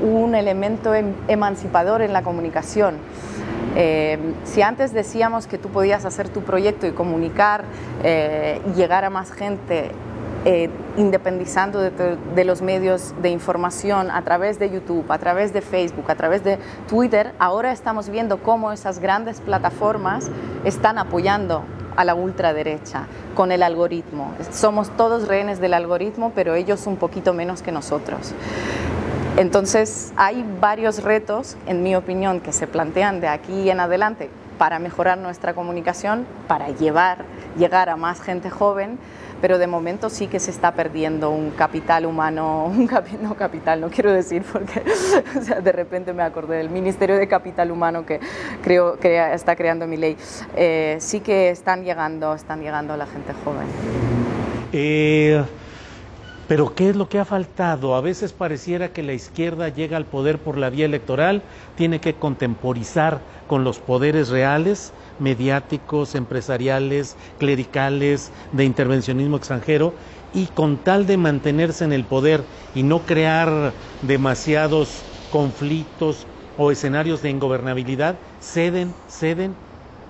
un 0.01 0.35
elemento 0.35 0.95
em, 0.95 1.13
emancipador 1.29 2.01
en 2.01 2.15
la 2.15 2.23
comunicación. 2.23 2.95
Eh, 3.77 4.19
si 4.45 4.63
antes 4.63 4.93
decíamos 4.93 5.47
que 5.47 5.59
tú 5.59 5.69
podías 5.69 6.05
hacer 6.05 6.29
tu 6.29 6.43
proyecto 6.43 6.87
y 6.87 6.93
comunicar 6.93 7.65
y 8.05 8.73
llegar 8.75 9.05
a 9.05 9.11
más 9.11 9.33
gente 9.33 9.91
independizando 10.97 11.81
de, 11.81 11.91
de, 12.35 12.45
los 12.45 12.61
medios 12.61 13.15
de 13.23 13.31
información 13.31 14.11
a 14.11 14.23
través 14.23 14.59
de 14.59 14.71
YouTube, 14.71 15.11
a 15.11 15.19
través 15.19 15.55
de 15.55 15.63
Facebook, 15.63 16.11
a 16.11 16.15
través 16.15 16.45
de 16.45 16.59
Twitter, 16.87 17.33
ahora 17.39 17.73
estamos 17.73 18.11
viendo 18.11 18.43
cómo 18.43 18.71
esas 18.71 18.99
grandes 18.99 19.41
plataformas 19.41 20.31
están 20.65 20.99
apoyando 20.99 21.65
a 21.97 22.05
la 22.05 22.15
ultraderecha 22.15 23.07
con 23.35 23.53
el 23.53 23.63
algoritmo. 23.63 24.33
Somos 24.51 24.91
todos 24.97 25.29
rehenes 25.29 25.61
del 25.61 25.75
algoritmo, 25.75 26.33
pero 26.35 26.55
ellos 26.55 26.87
un 26.87 26.97
poquito 26.97 27.33
menos 27.33 27.63
que 27.63 27.73
nosotros. 27.73 28.35
Entonces 29.37 30.13
hay 30.15 30.45
varios 30.61 31.03
retos, 31.03 31.57
en 31.67 31.83
mi 31.83 31.97
opinión, 31.97 32.41
que 32.41 32.53
se 32.53 32.69
plantean 32.69 33.21
de 33.21 33.27
aquí 33.27 33.69
en 33.69 33.81
adelante 33.81 34.31
para 34.59 34.79
mejorar 34.79 35.19
nuestra 35.19 35.55
comunicación, 35.55 36.25
para 36.47 36.69
llevar, 36.69 37.25
llegar 37.59 37.89
a 37.89 37.97
más 37.97 38.21
gente 38.21 38.49
joven, 38.49 38.97
pero 39.41 39.59
de 39.59 39.67
momento 39.67 40.09
sí 40.09 40.29
que 40.29 40.39
se 40.39 40.53
está 40.53 40.75
perdiendo 40.75 41.31
un 41.31 41.51
capital 41.51 42.07
humano, 42.07 42.67
un 42.69 42.89
no 43.23 43.35
capital, 43.35 43.81
no 43.81 43.91
quiero 43.91 44.13
decir 44.13 44.45
porque 44.51 44.85
de 45.63 45.73
repente 45.73 46.13
me 46.13 46.23
acordé 46.23 46.59
del 46.59 46.71
Ministerio 46.71 47.17
de 47.17 47.27
Capital 47.27 47.73
Humano 47.73 48.07
que 48.07 48.21
creo 48.63 49.01
que 49.01 49.35
está 49.35 49.57
creando 49.57 49.89
mi 49.89 49.97
ley. 49.97 50.17
Eh, 50.55 50.97
sí 51.01 51.19
que 51.19 51.51
están 51.51 51.83
llegando, 51.83 52.35
están 52.35 52.61
llegando 52.61 52.95
a 52.95 52.97
la 52.97 53.07
gente 53.07 53.33
joven. 53.45 53.67
Eh, 54.73 55.45
pero 56.47 56.75
¿qué 56.75 56.91
es 56.91 56.97
lo 56.97 57.09
que 57.09 57.19
ha 57.19 57.25
faltado? 57.25 57.95
A 57.95 58.01
veces 58.01 58.33
pareciera 58.33 58.93
que 58.93 59.03
la 59.03 59.15
izquierda 59.15 59.69
llega 59.71 59.97
al 59.97 60.07
poder 60.07 60.43
por 60.43 60.59
la 60.59 60.71
vía 60.71 60.85
electoral, 60.85 61.45
tiene 61.75 62.01
que 62.01 62.19
contemporizar 62.19 63.27
con 63.47 63.65
los 63.65 63.81
poderes 63.81 64.29
reales 64.29 64.95
mediáticos, 65.19 66.15
empresariales, 66.15 67.17
clericales, 67.39 68.33
de 68.53 68.65
intervencionismo 68.65 69.37
extranjero, 69.37 69.97
y 70.33 70.49
con 70.49 70.83
tal 70.83 71.07
de 71.07 71.17
mantenerse 71.17 71.85
en 71.85 71.93
el 71.93 72.07
poder 72.07 72.49
y 72.75 72.83
no 72.83 73.07
crear 73.07 73.77
demasiados 74.01 75.07
conflictos 75.31 76.27
o 76.57 76.71
escenarios 76.71 77.23
de 77.23 77.31
ingobernabilidad, 77.31 78.21
ceden, 78.41 78.97
ceden 79.09 79.57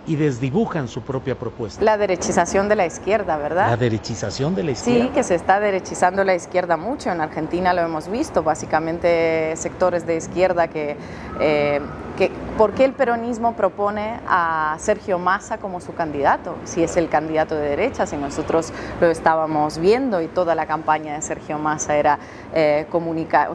y 0.07 0.17
desdibujan 0.17 0.89
su 0.89 1.03
propia 1.03 1.35
propuesta. 1.39 1.83
La 1.83 1.97
derechización 1.97 2.69
de 2.69 2.77
la 2.77 2.87
izquierda, 2.87 3.37
¿verdad? 3.37 3.71
La 3.71 3.77
derechización 3.77 4.55
de 4.55 4.63
la 4.65 4.71
izquierda. 4.73 5.05
Sí, 5.07 5.11
que 5.11 5.23
se 5.23 5.35
está 5.35 5.61
derechizando 5.61 6.25
la 6.25 6.35
izquierda 6.35 6.77
mucho. 6.77 7.11
En 7.11 7.21
Argentina 7.21 7.73
lo 7.73 7.83
hemos 7.83 8.09
visto, 8.09 8.43
básicamente 8.43 9.55
sectores 9.57 10.07
de 10.07 10.17
izquierda 10.17 10.69
que, 10.69 10.97
eh, 11.41 11.81
que 12.17 12.31
¿por 12.59 12.73
qué 12.73 12.85
el 12.85 12.93
peronismo 12.93 13.55
propone 13.55 14.21
a 14.29 14.77
Sergio 14.79 15.19
Massa 15.19 15.59
como 15.59 15.81
su 15.81 15.95
candidato? 15.95 16.57
Si 16.65 16.83
es 16.83 16.97
el 16.97 17.09
candidato 17.09 17.55
de 17.55 17.69
derecha, 17.69 18.07
si 18.07 18.17
nosotros 18.17 18.73
lo 19.01 19.09
estábamos 19.09 19.79
viendo 19.79 20.21
y 20.21 20.29
toda 20.29 20.55
la 20.55 20.67
campaña 20.67 21.15
de 21.15 21.23
Sergio 21.23 21.59
Massa 21.59 21.97
era 21.97 22.19
eh, 22.53 22.87
comunicar. 22.91 23.55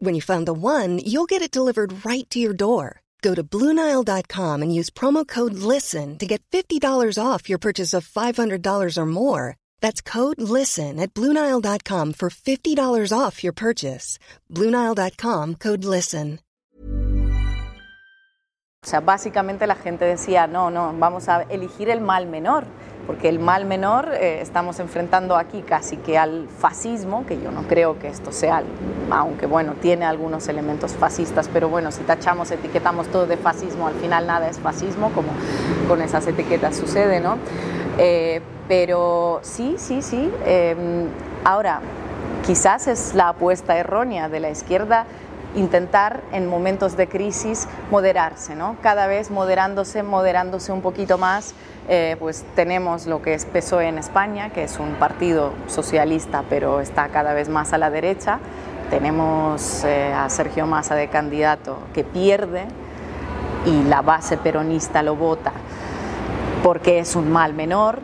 When 0.00 0.14
you 0.14 0.22
find 0.22 0.46
the 0.46 0.54
one, 0.54 1.00
you'll 1.04 1.26
get 1.26 1.42
it 1.42 1.50
delivered 1.50 2.06
right 2.06 2.28
to 2.30 2.38
your 2.38 2.54
door. 2.54 3.02
Go 3.20 3.34
to 3.34 3.42
Bluenile.com 3.42 4.62
and 4.62 4.74
use 4.74 4.90
promo 4.90 5.26
code 5.26 5.54
LISTEN 5.54 6.18
to 6.18 6.26
get 6.26 6.40
$50 6.52 6.80
off 7.20 7.48
your 7.48 7.58
purchase 7.58 7.92
of 7.92 8.06
$500 8.06 8.96
or 8.96 9.06
more. 9.06 9.56
That's 9.80 10.00
code 10.00 10.40
LISTEN 10.40 11.00
at 11.00 11.14
Bluenile.com 11.14 12.12
for 12.12 12.30
$50 12.30 13.12
off 13.12 13.42
your 13.42 13.52
purchase. 13.52 14.20
Bluenile.com 14.48 15.56
code 15.56 15.84
LISTEN. 15.84 16.38
O 18.84 18.88
sea, 18.88 19.00
básicamente 19.00 19.66
la 19.66 19.74
gente 19.74 20.04
decía, 20.04 20.46
no, 20.46 20.70
no, 20.70 20.94
vamos 20.96 21.28
a 21.28 21.42
elegir 21.42 21.90
el 21.90 22.00
mal 22.00 22.26
menor, 22.26 22.64
porque 23.08 23.30
el 23.30 23.38
mal 23.38 23.64
menor 23.64 24.10
eh, 24.12 24.42
estamos 24.42 24.78
enfrentando 24.80 25.38
aquí 25.38 25.62
casi 25.62 25.96
que 25.96 26.18
al 26.18 26.46
fascismo, 26.46 27.24
que 27.24 27.40
yo 27.40 27.50
no 27.50 27.62
creo 27.62 27.98
que 27.98 28.06
esto 28.06 28.32
sea, 28.32 28.62
aunque 29.10 29.46
bueno, 29.46 29.72
tiene 29.80 30.04
algunos 30.04 30.46
elementos 30.46 30.92
fascistas, 30.92 31.48
pero 31.50 31.70
bueno, 31.70 31.90
si 31.90 32.02
tachamos, 32.02 32.50
etiquetamos 32.50 33.08
todo 33.08 33.26
de 33.26 33.38
fascismo, 33.38 33.86
al 33.88 33.94
final 33.94 34.26
nada 34.26 34.50
es 34.50 34.60
fascismo, 34.60 35.10
como 35.12 35.28
con 35.88 36.02
esas 36.02 36.26
etiquetas 36.26 36.76
sucede, 36.76 37.18
¿no? 37.20 37.38
Eh, 37.96 38.42
pero 38.68 39.40
sí, 39.40 39.76
sí, 39.78 40.02
sí. 40.02 40.30
Em, 40.44 41.06
ahora, 41.44 41.80
quizás 42.44 42.88
es 42.88 43.14
la 43.14 43.30
apuesta 43.30 43.78
errónea 43.78 44.28
de 44.28 44.40
la 44.40 44.50
izquierda 44.50 45.06
intentar 45.56 46.20
en 46.32 46.46
momentos 46.46 46.96
de 46.98 47.08
crisis 47.08 47.68
moderarse, 47.90 48.54
¿no? 48.54 48.76
Cada 48.82 49.06
vez 49.06 49.30
moderándose, 49.30 50.02
moderándose 50.02 50.72
un 50.72 50.82
poquito 50.82 51.16
más, 51.16 51.54
eh, 51.88 52.16
pues 52.18 52.44
tenemos 52.54 53.06
lo 53.06 53.22
que 53.22 53.32
es 53.32 53.46
PSOE 53.46 53.88
en 53.88 53.96
España, 53.96 54.50
que 54.50 54.64
es 54.64 54.78
un 54.78 54.94
partido 54.96 55.52
socialista, 55.68 56.44
pero 56.50 56.80
está 56.80 57.08
cada 57.08 57.32
vez 57.32 57.48
más 57.48 57.72
a 57.72 57.78
la 57.78 57.88
derecha. 57.90 58.40
Tenemos 58.90 59.84
eh, 59.84 60.12
a 60.12 60.28
Sergio 60.28 60.66
Massa 60.66 60.94
de 60.94 61.08
candidato 61.08 61.78
que 61.94 62.04
pierde 62.04 62.66
y 63.64 63.84
la 63.84 64.02
base 64.02 64.36
peronista 64.36 65.02
lo 65.02 65.16
vota 65.16 65.52
porque 66.62 66.98
es 66.98 67.16
un 67.16 67.32
mal 67.32 67.54
menor. 67.54 68.00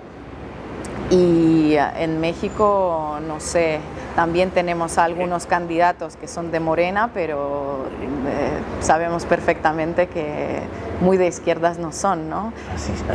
Y 1.10 1.74
en 1.76 2.20
México, 2.20 3.18
no 3.26 3.38
sé, 3.38 3.80
también 4.14 4.50
tenemos 4.50 4.98
algunos 4.98 5.46
candidatos 5.46 6.16
que 6.16 6.28
son 6.28 6.50
de 6.52 6.60
Morena, 6.60 7.10
pero 7.12 7.86
eh, 8.26 8.60
sabemos 8.80 9.24
perfectamente 9.24 10.06
que 10.06 10.60
muy 11.00 11.16
de 11.16 11.26
izquierdas 11.26 11.78
no 11.78 11.92
son, 11.92 12.30
¿no? 12.30 12.52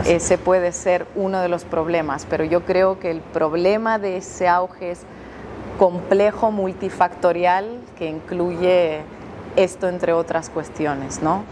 Ese 0.05 0.37
puede 0.37 0.71
ser 0.73 1.07
uno 1.15 1.39
de 1.39 1.47
los 1.47 1.63
problemas, 1.63 2.27
pero 2.29 2.43
yo 2.43 2.65
creo 2.65 2.99
que 2.99 3.11
el 3.11 3.21
problema 3.21 3.97
de 3.97 4.17
ese 4.17 4.47
auge 4.47 4.91
es 4.91 5.01
complejo, 5.77 6.51
multifactorial, 6.51 7.79
que 7.97 8.09
incluye 8.09 9.01
esto 9.55 9.87
entre 9.87 10.11
otras 10.11 10.49
cuestiones, 10.49 11.21
¿no? 11.21 11.43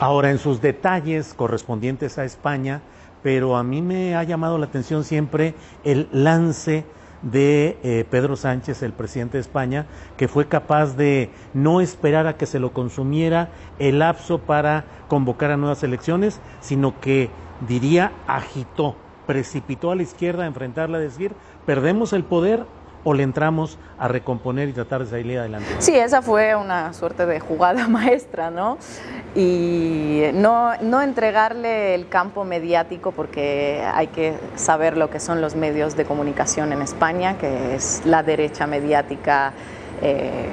Ahora, 0.00 0.30
en 0.30 0.38
sus 0.38 0.62
detalles 0.62 1.34
correspondientes 1.34 2.18
a 2.18 2.24
España, 2.24 2.80
pero 3.22 3.56
a 3.56 3.64
mí 3.64 3.82
me 3.82 4.16
ha 4.16 4.22
llamado 4.22 4.56
la 4.56 4.66
atención 4.66 5.04
siempre 5.04 5.54
el 5.84 6.08
lance 6.12 6.84
de 7.22 7.78
eh, 7.82 8.04
Pedro 8.10 8.36
Sánchez, 8.36 8.82
el 8.82 8.92
presidente 8.92 9.38
de 9.38 9.42
España, 9.42 9.86
que 10.16 10.28
fue 10.28 10.46
capaz 10.46 10.96
de 10.96 11.30
no 11.54 11.80
esperar 11.80 12.26
a 12.26 12.36
que 12.36 12.46
se 12.46 12.60
lo 12.60 12.72
consumiera 12.72 13.50
el 13.78 13.98
lapso 14.00 14.38
para 14.38 14.84
convocar 15.08 15.50
a 15.50 15.56
nuevas 15.56 15.82
elecciones, 15.82 16.40
sino 16.60 17.00
que 17.00 17.30
diría 17.66 18.12
agitó, 18.26 18.96
precipitó 19.26 19.90
a 19.90 19.96
la 19.96 20.02
izquierda 20.02 20.44
a 20.44 20.46
enfrentarla, 20.46 20.98
a 20.98 21.00
decir, 21.00 21.32
perdemos 21.66 22.12
el 22.12 22.24
poder, 22.24 22.64
o 23.04 23.14
le 23.14 23.22
entramos 23.22 23.78
a 23.98 24.08
recomponer 24.08 24.68
y 24.68 24.72
tratar 24.72 25.04
de 25.04 25.10
salir 25.10 25.38
adelante? 25.38 25.68
Sí, 25.78 25.94
esa 25.94 26.22
fue 26.22 26.54
una 26.54 26.92
suerte 26.92 27.26
de 27.26 27.40
jugada 27.40 27.88
maestra, 27.88 28.50
¿no? 28.50 28.78
Y 29.34 30.22
no, 30.34 30.76
no 30.82 31.02
entregarle 31.02 31.94
el 31.94 32.08
campo 32.08 32.44
mediático 32.44 33.12
porque 33.12 33.82
hay 33.94 34.08
que 34.08 34.34
saber 34.56 34.96
lo 34.96 35.10
que 35.10 35.20
son 35.20 35.40
los 35.40 35.54
medios 35.54 35.96
de 35.96 36.04
comunicación 36.04 36.72
en 36.72 36.82
España, 36.82 37.38
que 37.38 37.74
es 37.74 38.02
la 38.04 38.22
derecha 38.22 38.66
mediática. 38.66 39.52
Eh, 40.00 40.46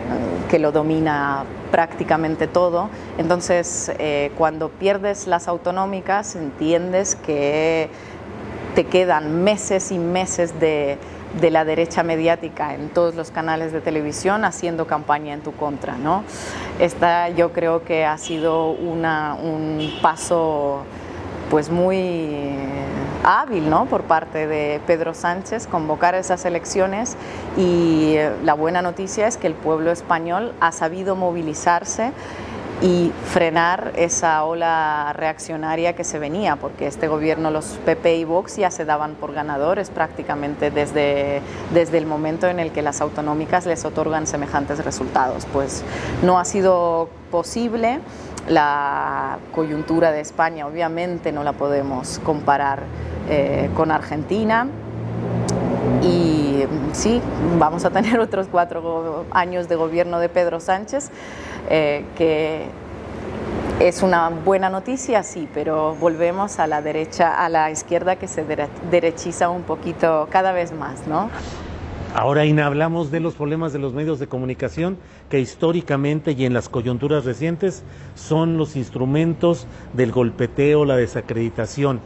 que 0.50 0.58
lo 0.58 0.72
domina 0.72 1.44
prácticamente 1.70 2.48
todo. 2.48 2.90
Entonces, 3.20 3.92
eh, 4.00 4.32
cuando 4.38 4.70
pierdes 4.70 5.28
las 5.28 5.48
autonómicas, 5.48 6.36
entiendes 6.36 7.16
que 7.16 7.90
te 8.74 8.86
quedan 8.86 9.44
meses 9.44 9.92
y 9.92 10.00
meses 10.00 10.60
de, 10.60 10.98
de 11.40 11.52
la 11.52 11.66
derecha 11.66 12.04
mediática 12.04 12.74
en 12.74 12.90
todos 12.90 13.16
los 13.16 13.32
canales 13.32 13.72
de 13.72 13.82
televisión 13.82 14.46
haciendo 14.46 14.88
campaña 14.88 15.34
en 15.34 15.42
tu 15.42 15.52
contra. 15.54 15.98
¿no? 15.98 16.24
Esta 16.80 17.30
yo 17.30 17.52
creo 17.52 17.84
que 17.84 18.06
ha 18.06 18.18
sido 18.18 18.72
una, 18.72 19.36
un 19.36 19.92
paso 20.02 20.84
pues 21.50 21.70
muy 21.70 22.56
hábil 23.24 23.70
¿no? 23.70 23.86
por 23.86 24.04
parte 24.04 24.48
de 24.48 24.80
Pedro 24.86 25.14
Sánchez 25.14 25.68
convocar 25.68 26.16
esas 26.16 26.46
elecciones 26.46 27.18
y 27.58 28.16
la 28.44 28.54
buena 28.54 28.82
noticia 28.82 29.28
es 29.28 29.38
que 29.38 29.48
el 29.48 29.54
pueblo 29.54 29.92
español 29.92 30.54
ha 30.60 30.72
sabido 30.72 31.16
movilizarse 31.16 32.12
y 32.82 33.12
frenar 33.26 33.94
esa 33.96 34.44
ola 34.44 35.14
reaccionaria 35.14 35.96
que 35.96 36.04
se 36.04 36.20
venía, 36.20 36.58
porque 36.58 36.88
este 36.88 37.08
gobierno, 37.08 37.50
los 37.50 37.66
PP 37.86 38.18
y 38.18 38.24
Vox 38.26 38.58
ya 38.58 38.70
se 38.70 38.86
daban 38.86 39.16
por 39.16 39.34
ganadores 39.34 39.90
prácticamente 39.90 40.72
desde, 40.72 41.42
desde 41.74 41.98
el 41.98 42.06
momento 42.06 42.48
en 42.48 42.60
el 42.60 42.72
que 42.72 42.82
las 42.82 43.02
autonómicas 43.02 43.66
les 43.66 43.86
otorgan 43.86 44.28
semejantes 44.28 44.84
resultados. 44.84 45.46
Pues 45.52 45.84
no 46.24 46.38
ha 46.38 46.46
sido 46.46 47.10
posible. 47.32 48.00
La 48.48 49.40
coyuntura 49.54 50.12
de 50.12 50.20
España 50.20 50.68
obviamente 50.68 51.32
no 51.32 51.44
la 51.44 51.54
podemos 51.54 52.20
comparar 52.20 52.84
eh, 53.28 53.72
con 53.74 53.90
Argentina 53.90 54.68
y 56.04 56.64
sí, 56.94 57.22
vamos 57.58 57.86
a 57.86 57.90
tener 57.90 58.20
otros 58.20 58.48
cuatro 58.52 59.26
años 59.32 59.68
de 59.68 59.76
gobierno 59.76 60.20
de 60.20 60.30
Pedro 60.30 60.60
Sánchez 60.60 61.10
eh, 61.70 62.06
que 62.18 62.66
es 63.80 64.04
una 64.04 64.30
buena 64.30 64.70
noticia, 64.70 65.24
sí, 65.24 65.48
pero 65.54 65.96
volvemos 65.96 66.60
a 66.60 66.68
la 66.68 66.82
derecha, 66.82 67.44
a 67.44 67.50
la 67.50 67.72
izquierda 67.72 68.16
que 68.16 68.28
se 68.28 68.46
derechiza 68.90 69.50
un 69.50 69.64
poquito 69.64 70.28
cada 70.32 70.54
vez 70.54 70.72
más, 70.72 71.08
¿no? 71.08 71.30
Ahora, 72.14 72.46
Ina, 72.46 72.66
hablamos 72.66 73.12
de 73.12 73.20
los 73.20 73.34
problemas 73.34 73.74
de 73.74 73.80
los 73.80 73.92
medios 73.92 74.20
de 74.20 74.28
comunicación 74.28 74.98
que 75.30 75.42
históricamente 75.42 76.32
y 76.32 76.46
en 76.46 76.54
las 76.54 76.70
coyunturas 76.70 77.26
recientes 77.26 77.84
son 78.16 78.58
los 78.58 78.78
instrumentos 78.78 79.68
del 79.92 80.14
golpeteo, 80.14 80.86
la 80.86 80.96
desacreditación. 80.96 82.00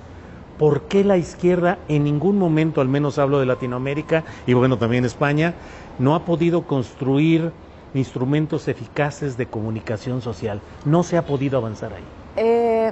¿Por 0.57 0.87
qué 0.87 1.03
la 1.03 1.17
izquierda 1.17 1.77
en 1.87 2.03
ningún 2.03 2.39
momento, 2.39 2.81
al 2.81 2.89
menos 2.89 3.19
hablo 3.19 3.39
de 3.39 3.45
Latinoamérica 3.45 4.23
y 4.47 4.53
bueno, 4.53 4.79
también 4.79 5.05
España, 5.05 5.53
no 5.99 6.15
ha 6.15 6.25
podido 6.25 6.63
construir 6.63 7.51
instrumentos 7.93 8.67
eficaces 8.67 9.37
de 9.37 9.47
comunicación 9.47 10.21
social. 10.21 10.61
No 10.85 11.03
se 11.03 11.17
ha 11.17 11.25
podido 11.25 11.57
avanzar 11.57 11.93
ahí. 11.93 12.03
Eh, 12.35 12.91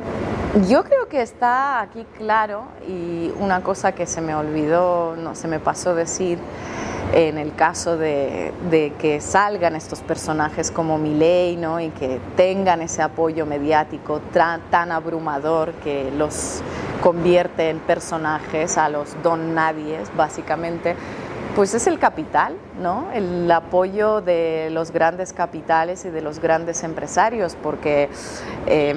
yo 0.68 0.84
creo 0.84 1.08
que 1.08 1.22
está 1.22 1.82
aquí 1.82 2.06
claro 2.18 2.66
y 2.88 3.32
una 3.40 3.62
cosa 3.62 3.94
que 3.94 4.06
se 4.06 4.20
me 4.20 4.36
olvidó, 4.36 5.16
no 5.16 5.36
se 5.36 5.48
me 5.48 5.60
pasó 5.60 5.96
decir 5.96 6.40
en 7.14 7.38
el 7.38 7.56
caso 7.56 7.98
de, 7.98 8.52
que 9.00 9.22
salgan 9.22 9.76
estos 9.76 10.02
personajes 10.02 10.72
como 10.72 10.98
Milei 10.98 11.56
¿no? 11.56 11.80
y 11.80 11.90
que 11.90 12.20
tengan 12.36 12.82
ese 12.82 13.02
apoyo 13.02 13.46
mediático 13.46 14.20
tan 14.34 14.92
abrumador 14.92 15.72
que 15.84 16.12
los 16.12 16.62
convierte 17.02 17.70
en 17.70 17.80
personajes 17.80 18.78
a 18.78 18.90
los 18.90 19.16
don 19.24 19.56
nadies 19.56 20.12
básicamente 20.18 20.96
pues 21.58 21.74
es 21.74 21.88
el 21.88 21.98
capital, 21.98 22.56
¿no? 22.80 23.08
El 23.15 23.50
apoyo 23.50 24.22
de 24.22 24.70
los 24.70 24.91
grandes 24.91 25.34
capitales 25.34 26.06
y 26.06 26.12
de 26.12 26.22
los 26.22 26.38
grandes 26.38 26.84
empresarios, 26.84 27.58
porque 27.63 28.10
eh, 28.67 28.93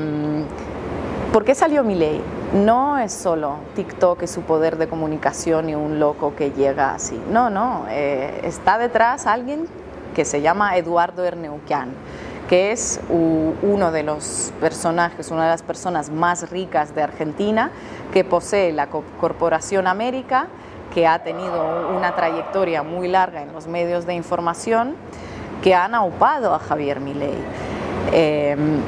¿por 1.33 1.47
qué 1.47 1.55
salió 1.55 1.83
mi 1.83 1.95
ley? 1.95 2.23
No 2.53 2.99
es 2.99 3.13
solo 3.13 3.57
TikTok 3.75 4.25
y 4.25 4.27
su 4.27 4.43
poder 4.43 4.77
de 4.77 4.89
comunicación 4.89 5.71
y 5.71 5.75
un 5.75 5.99
loco 5.99 6.37
que 6.37 6.51
llega 6.51 6.93
así. 6.93 7.19
No, 7.31 7.49
no, 7.49 7.87
eh, 7.89 8.43
está 8.45 8.77
detrás 8.77 9.27
alguien 9.27 9.65
que 10.15 10.27
se 10.27 10.43
llama 10.43 10.77
Eduardo 10.77 11.25
Erneuquian 11.25 11.95
que 12.51 12.73
es 12.73 12.99
uno 13.09 13.93
de 13.93 14.03
los 14.03 14.53
personajes, 14.61 15.31
una 15.31 15.45
de 15.45 15.51
las 15.51 15.63
personas 15.63 16.11
más 16.11 16.51
ricas 16.51 16.97
de 16.97 17.03
Argentina, 17.05 17.71
que 18.13 18.25
posee 18.25 18.73
la 18.73 18.89
Corporación 18.89 19.87
América, 19.87 20.49
que 20.93 21.07
ha 21.07 21.23
tenido 21.23 21.97
una 21.97 22.15
trayectoria 22.15 22.83
muy 22.83 23.09
larga 23.09 23.43
en 23.43 23.53
los 23.53 23.67
medios 23.67 24.07
de 24.07 24.15
información, 24.15 24.95
que 25.63 25.75
han 25.75 25.95
aupado 25.95 26.55
a 26.55 26.59
Javier 26.59 27.01
Milei. 27.01 27.39
Em, 28.13 28.81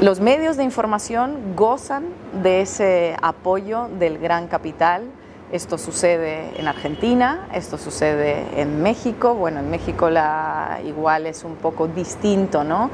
los 0.00 0.20
medios 0.20 0.56
de 0.56 0.64
información 0.64 1.54
gozan 1.56 2.04
de 2.42 2.60
ese 2.60 3.16
apoyo 3.22 3.88
del 3.98 4.18
gran 4.18 4.48
capital. 4.48 5.04
Esto 5.52 5.78
sucede 5.78 6.50
en 6.58 6.66
Argentina, 6.66 7.46
esto 7.52 7.78
sucede 7.78 8.60
en 8.60 8.82
México. 8.82 9.34
Bueno, 9.34 9.60
en 9.60 9.70
México 9.70 10.10
la, 10.10 10.80
igual 10.84 11.26
es 11.26 11.44
un 11.44 11.54
poco 11.54 11.86
distinto, 11.86 12.64
¿no? 12.64 12.90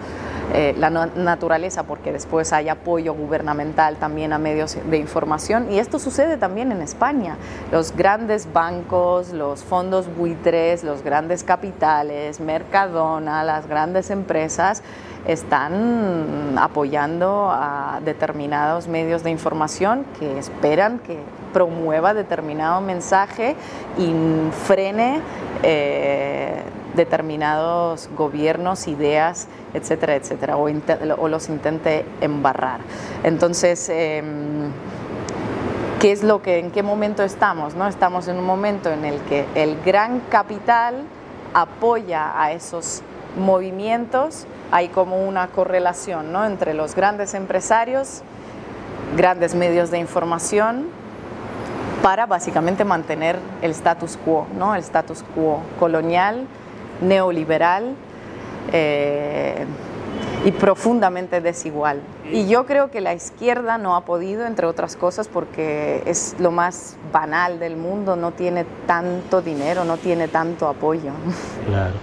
eh, 0.54 0.74
la 0.76 0.90
naturaleza, 0.90 1.84
porque 1.84 2.12
después 2.12 2.52
hay 2.52 2.68
apoyo 2.68 3.14
gubernamental 3.14 3.96
también 3.96 4.32
a 4.32 4.38
medios 4.38 4.76
de 4.90 4.98
información. 4.98 5.72
Y 5.72 5.78
esto 5.78 5.98
sucede 5.98 6.36
también 6.36 6.72
en 6.72 6.82
España. 6.82 7.36
Los 7.70 7.96
grandes 7.96 8.52
bancos, 8.52 9.32
los 9.32 9.64
fondos 9.64 10.14
buitres, 10.14 10.84
los 10.84 11.02
grandes 11.02 11.42
capitales, 11.44 12.40
Mercadona, 12.40 13.44
las 13.44 13.66
grandes 13.66 14.10
empresas, 14.10 14.82
están 15.26 16.56
apoyando 16.58 17.48
a 17.50 18.00
determinados 18.04 18.88
medios 18.88 19.22
de 19.22 19.30
información 19.30 20.04
que 20.18 20.38
esperan 20.38 20.98
que 20.98 21.18
promueva 21.52 22.12
determinado 22.42 22.80
mensaje 22.80 23.54
y 23.96 24.12
frene 24.66 25.20
eh, 25.62 26.62
determinados 26.94 28.10
gobiernos, 28.16 28.88
ideas, 28.88 29.46
etcétera, 29.74 30.16
etcétera, 30.16 30.56
o, 30.56 31.28
los 31.28 31.48
intente 31.48 32.04
embarrar. 32.20 32.80
Entonces, 33.22 33.88
em, 33.88 34.72
¿qué 36.00 36.10
es 36.10 36.24
lo 36.24 36.42
que, 36.42 36.58
en 36.58 36.72
qué 36.72 36.82
momento 36.82 37.22
estamos? 37.22 37.74
¿no? 37.74 37.86
Estamos 37.86 38.26
en 38.26 38.38
un 38.38 38.44
momento 38.44 38.90
en 38.90 39.04
el 39.04 39.20
que 39.22 39.46
el 39.54 39.80
gran 39.82 40.20
capital 40.28 41.04
apoya 41.54 42.32
a 42.42 42.52
esos 42.52 43.02
movimientos, 43.38 44.46
hay 44.72 44.88
como 44.88 45.26
una 45.26 45.46
correlación 45.48 46.32
¿no? 46.32 46.44
entre 46.44 46.74
los 46.74 46.94
grandes 46.94 47.34
empresarios, 47.34 48.22
grandes 49.16 49.54
medios 49.54 49.90
de 49.90 49.98
información, 49.98 50.88
para 52.02 52.26
básicamente 52.26 52.84
mantener 52.84 53.38
el 53.62 53.70
status 53.70 54.18
quo, 54.22 54.46
¿no? 54.58 54.74
el 54.74 54.80
status 54.80 55.24
quo 55.34 55.62
colonial, 55.78 56.46
neoliberal 57.00 57.94
eh, 58.72 59.64
y 60.44 60.50
profundamente 60.50 61.40
desigual. 61.40 62.00
Y 62.30 62.48
yo 62.48 62.66
creo 62.66 62.90
que 62.90 63.00
la 63.00 63.14
izquierda 63.14 63.78
no 63.78 63.94
ha 63.94 64.04
podido, 64.04 64.46
entre 64.46 64.66
otras 64.66 64.96
cosas, 64.96 65.28
porque 65.28 66.02
es 66.06 66.34
lo 66.40 66.50
más 66.50 66.96
banal 67.12 67.60
del 67.60 67.76
mundo, 67.76 68.16
no 68.16 68.32
tiene 68.32 68.66
tanto 68.86 69.40
dinero, 69.40 69.84
no 69.84 69.96
tiene 69.96 70.28
tanto 70.28 70.66
apoyo. 70.68 71.12
Claro. 71.66 71.94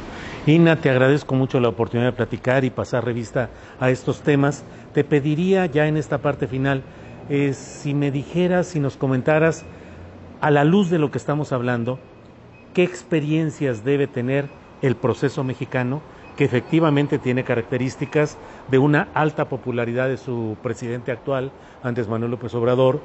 Ina, 0.45 0.77
te 0.77 0.89
agradezco 0.89 1.35
mucho 1.35 1.59
la 1.59 1.67
oportunidad 1.67 2.11
de 2.11 2.15
platicar 2.15 2.63
y 2.63 2.69
pasar 2.69 3.03
revista 3.03 3.49
a 3.79 3.89
estos 3.89 4.21
temas. 4.21 4.63
Te 4.93 5.03
pediría 5.03 5.65
ya 5.65 5.85
en 5.85 5.97
esta 5.97 6.19
parte 6.19 6.47
final, 6.47 6.81
eh, 7.29 7.53
si 7.53 7.93
me 7.93 8.09
dijeras, 8.09 8.67
si 8.67 8.79
nos 8.79 8.95
comentaras, 8.95 9.65
a 10.41 10.51
la 10.51 10.63
luz 10.63 10.89
de 10.89 10.99
lo 10.99 11.11
que 11.11 11.17
estamos 11.17 11.51
hablando, 11.51 11.99
qué 12.73 12.83
experiencias 12.83 13.83
debe 13.83 14.07
tener 14.07 14.49
el 14.81 14.95
proceso 14.95 15.43
mexicano, 15.43 16.01
que 16.37 16.45
efectivamente 16.45 17.19
tiene 17.19 17.43
características 17.43 18.37
de 18.69 18.77
una 18.77 19.09
alta 19.13 19.49
popularidad 19.49 20.07
de 20.07 20.17
su 20.17 20.55
presidente 20.63 21.11
actual, 21.11 21.51
antes 21.83 22.07
Manuel 22.07 22.31
López 22.31 22.53
Obrador, 22.55 23.01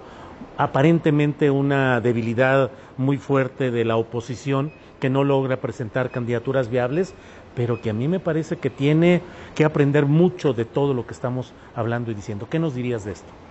aparentemente 0.56 1.50
una 1.50 2.00
debilidad 2.00 2.70
muy 2.96 3.18
fuerte 3.18 3.72
de 3.72 3.84
la 3.84 3.96
oposición 3.96 4.70
que 5.00 5.10
no 5.10 5.24
logra 5.24 5.56
presentar 5.56 6.10
candidaturas 6.10 6.70
viables, 6.70 7.14
pero 7.56 7.80
que 7.80 7.90
a 7.90 7.94
mí 7.94 8.06
me 8.06 8.20
parece 8.20 8.56
que 8.56 8.70
tiene 8.70 9.20
que 9.56 9.64
aprender 9.64 10.06
mucho 10.06 10.52
de 10.52 10.64
todo 10.64 10.94
lo 10.94 11.06
que 11.06 11.14
estamos 11.14 11.52
hablando 11.74 12.10
y 12.10 12.14
diciendo. 12.14 12.46
¿Qué 12.48 12.60
nos 12.60 12.74
dirías 12.74 13.04
de 13.04 13.12
esto? 13.12 13.43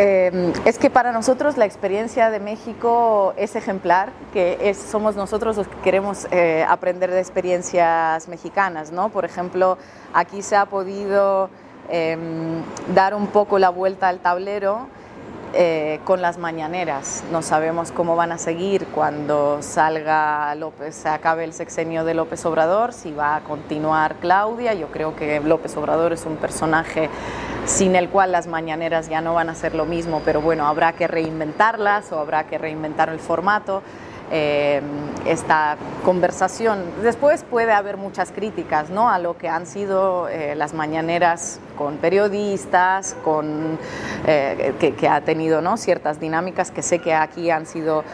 Eh, 0.00 0.52
es 0.64 0.78
que 0.78 0.90
para 0.90 1.10
nosotros 1.10 1.56
la 1.56 1.64
experiencia 1.64 2.30
de 2.30 2.38
México 2.38 3.34
es 3.36 3.56
ejemplar, 3.56 4.10
que 4.32 4.72
somos 4.74 5.16
nosotros 5.16 5.56
los 5.56 5.66
que 5.66 5.76
queremos 5.78 6.28
eh, 6.30 6.64
aprender 6.68 7.10
de 7.10 7.18
experiencias 7.18 8.28
mexicanas, 8.28 8.92
¿no? 8.92 9.08
Por 9.08 9.24
ejemplo, 9.24 9.76
aquí 10.14 10.42
se 10.42 10.54
ha 10.54 10.66
podido 10.66 11.50
em, 11.88 12.62
dar 12.94 13.12
un 13.12 13.26
poco 13.26 13.58
la 13.58 13.70
vuelta 13.70 14.08
al 14.08 14.20
tablero 14.20 14.86
eh, 15.54 16.00
con 16.04 16.20
las 16.20 16.36
mañaneras. 16.36 17.24
No 17.32 17.40
sabemos 17.40 17.90
cómo 17.90 18.14
van 18.14 18.32
a 18.32 18.38
seguir 18.38 18.86
cuando 18.94 19.62
salga 19.62 20.54
López, 20.54 20.94
se 20.94 21.08
acabe 21.08 21.42
el 21.44 21.54
sexenio 21.54 22.04
de 22.04 22.12
López 22.12 22.44
Obrador, 22.44 22.92
si 22.92 23.12
va 23.12 23.34
a 23.36 23.40
continuar 23.40 24.16
Claudia. 24.16 24.74
Yo 24.74 24.88
creo 24.88 25.16
que 25.16 25.40
López 25.40 25.74
Obrador 25.78 26.12
es 26.12 26.26
un 26.26 26.36
personaje 26.36 27.08
sin 27.68 27.96
el 27.96 28.08
cual 28.08 28.32
las 28.32 28.46
mañaneras 28.46 29.08
ya 29.08 29.20
no 29.20 29.34
van 29.34 29.50
a 29.50 29.54
ser 29.54 29.74
lo 29.74 29.84
mismo, 29.84 30.22
pero 30.24 30.40
bueno, 30.40 30.66
habrá 30.66 30.94
que 30.94 31.06
reinventarlas 31.06 32.10
o 32.12 32.18
habrá 32.18 32.44
que 32.44 32.56
reinventar 32.56 33.10
el 33.10 33.20
formato. 33.20 33.82
Eh, 34.30 34.82
esta 35.24 35.78
conversación. 36.04 36.84
Después 37.02 37.44
puede 37.44 37.72
haber 37.72 37.96
muchas 37.96 38.30
críticas 38.30 38.90
¿no? 38.90 39.08
a 39.08 39.18
lo 39.18 39.38
que 39.38 39.48
han 39.48 39.66
sido 39.66 40.28
eh, 40.28 40.54
las 40.54 40.74
mañaneras 40.74 41.60
con 41.76 41.96
periodistas, 41.96 43.16
con, 43.24 43.78
eh, 44.26 44.74
que, 44.78 45.08
ha 45.08 45.22
tenido 45.22 45.62
¿no? 45.62 45.78
ciertas 45.78 46.20
dinámicas 46.20 46.70
que 46.70 46.82
sé 46.82 46.98
que 46.98 47.14
aquí 47.14 47.50
han 47.50 47.64
sido 47.66 48.04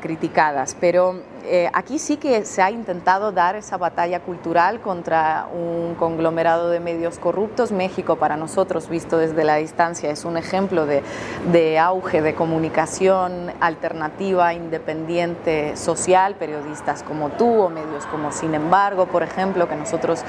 criticadas, 0.00 0.76
pero 0.80 1.20
eh, 1.52 1.68
aquí 1.72 1.98
sí 1.98 2.16
que 2.16 2.44
se 2.44 2.62
ha 2.62 2.70
intentado 2.70 3.32
dar 3.32 3.56
esa 3.56 3.76
batalla 3.76 4.20
cultural 4.20 4.80
contra 4.80 5.48
un 5.52 5.96
conglomerado 5.96 6.70
de 6.70 6.78
medios 6.78 7.18
corruptos. 7.18 7.72
México, 7.72 8.14
para 8.14 8.36
nosotros, 8.36 8.88
visto 8.88 9.18
desde 9.18 9.42
la 9.42 9.56
distancia, 9.56 10.10
es 10.10 10.24
un 10.24 10.36
ejemplo 10.36 10.86
de, 10.86 11.78
auge 11.80 12.22
de 12.22 12.36
comunicación 12.36 13.52
alternativa, 13.58 14.54
independiente, 14.54 15.76
social, 15.76 16.36
periodistas 16.36 17.02
como 17.02 17.30
tú 17.30 17.62
o 17.62 17.68
medios 17.68 18.06
como 18.06 18.30
Sin 18.30 18.54
embargo, 18.54 19.06
por 19.06 19.24
ejemplo, 19.24 19.68
que 19.68 19.74
nosotros 19.74 20.22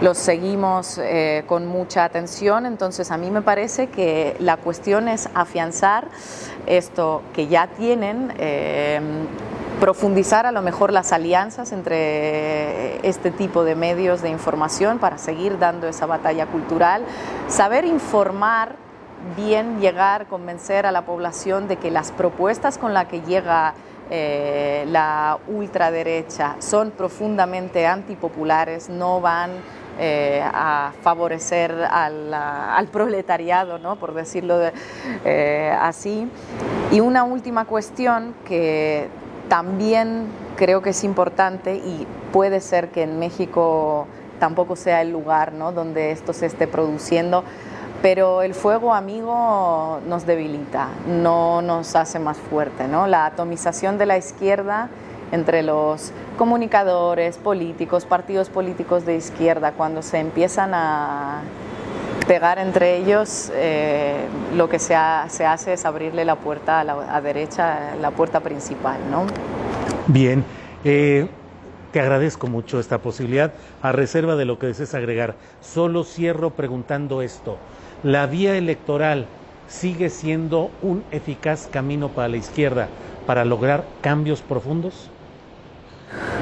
los 0.00 0.16
seguimos 0.16 0.98
eh, 0.98 1.42
con 1.48 1.66
mucha 1.66 2.04
atención. 2.04 2.66
Entonces, 2.66 3.10
a 3.10 3.16
mí 3.16 3.32
me 3.32 3.42
parece 3.42 3.88
que 3.88 4.36
la 4.38 4.56
cuestión 4.56 5.08
es 5.08 5.28
afianzar 5.34 6.06
esto 6.66 7.22
que 7.34 7.48
ya 7.48 7.66
tienen. 7.66 8.32
Eh, 8.38 9.00
profundizar 9.80 10.46
a 10.46 10.52
lo 10.52 10.62
mejor 10.62 10.92
las 10.92 11.12
alianzas 11.12 11.72
entre 11.72 13.06
este 13.06 13.30
tipo 13.30 13.64
de 13.64 13.74
medios 13.74 14.22
de 14.22 14.30
información 14.30 14.98
para 14.98 15.18
seguir 15.18 15.58
dando 15.58 15.86
esa 15.86 16.06
batalla 16.06 16.46
cultural, 16.46 17.04
saber 17.48 17.84
informar 17.84 18.76
bien, 19.36 19.80
llegar, 19.80 20.26
convencer 20.26 20.86
a 20.86 20.92
la 20.92 21.02
población 21.04 21.68
de 21.68 21.76
que 21.76 21.90
las 21.90 22.12
propuestas 22.12 22.78
con 22.78 22.94
las 22.94 23.06
que 23.06 23.20
llega 23.22 23.74
eh, 24.10 24.86
la 24.88 25.38
ultraderecha 25.48 26.56
son 26.60 26.92
profundamente 26.92 27.86
antipopulares, 27.86 28.88
no 28.88 29.20
van 29.20 29.50
eh, 29.98 30.42
a 30.42 30.92
favorecer 31.02 31.72
al, 31.72 32.88
proletariado, 32.90 33.78
¿no? 33.78 33.96
por 33.96 34.14
decirlo 34.14 34.58
eh, 35.24 35.76
así. 35.78 36.30
Y 36.90 37.00
una 37.00 37.24
última 37.24 37.66
cuestión 37.66 38.34
que 38.46 39.08
también 39.48 40.26
creo 40.56 40.82
que 40.82 40.90
es 40.90 41.04
importante 41.04 41.76
y 41.76 42.06
puede 42.32 42.60
ser 42.60 42.90
que 42.90 43.02
en 43.02 43.18
México 43.18 44.06
tampoco 44.38 44.76
sea 44.76 45.02
el 45.02 45.10
lugar 45.10 45.52
¿no? 45.52 45.72
donde 45.72 46.12
esto 46.12 46.32
se 46.32 46.46
esté 46.46 46.66
produciendo, 46.66 47.44
pero 48.02 48.42
el 48.42 48.54
fuego 48.54 48.94
amigo 48.94 50.00
nos 50.06 50.26
debilita, 50.26 50.88
no 51.06 51.62
nos 51.62 51.96
hace 51.96 52.18
más 52.18 52.36
fuerte. 52.36 52.86
¿no? 52.86 53.06
La 53.06 53.26
atomización 53.26 53.98
de 53.98 54.06
la 54.06 54.16
izquierda 54.16 54.88
entre 55.32 55.62
los 55.62 56.12
comunicadores, 56.36 57.36
políticos, 57.36 58.04
partidos 58.04 58.48
políticos 58.48 59.04
de 59.04 59.16
izquierda, 59.16 59.72
cuando 59.72 60.02
se 60.02 60.18
empiezan 60.18 60.72
a 60.74 61.42
pegar 62.28 62.58
entre 62.58 62.98
ellos, 62.98 63.50
eh, 63.54 64.26
lo 64.54 64.68
que 64.68 64.78
se, 64.78 64.94
hace 64.94 65.72
es 65.72 65.84
abrirle 65.86 66.26
la 66.26 66.36
puerta 66.36 66.80
a 66.80 66.84
la 66.84 67.20
derecha, 67.22 67.96
la 68.00 68.10
puerta 68.10 68.40
principal, 68.40 68.98
¿no? 69.10 69.26
Bien, 70.06 70.44
eh, 70.84 71.26
te 71.90 72.00
agradezco 72.00 72.46
mucho 72.46 72.78
esta 72.78 72.98
posibilidad, 72.98 73.54
a 73.80 73.92
reserva 73.92 74.36
de 74.36 74.44
lo 74.44 74.58
que 74.58 74.66
desees 74.66 74.94
agregar. 74.94 75.36
Solo 75.62 76.04
cierro 76.04 76.50
preguntando 76.50 77.22
esto. 77.22 77.56
¿La 78.02 78.26
vía 78.26 78.56
electoral 78.56 79.26
sigue 79.66 80.10
siendo 80.10 80.70
un 80.82 81.02
eficaz 81.10 81.66
camino 81.66 82.10
para 82.10 82.28
la 82.28 82.36
izquierda 82.36 82.88
para 83.26 83.46
lograr 83.46 83.84
cambios 84.02 84.42
profundos? 84.42 85.10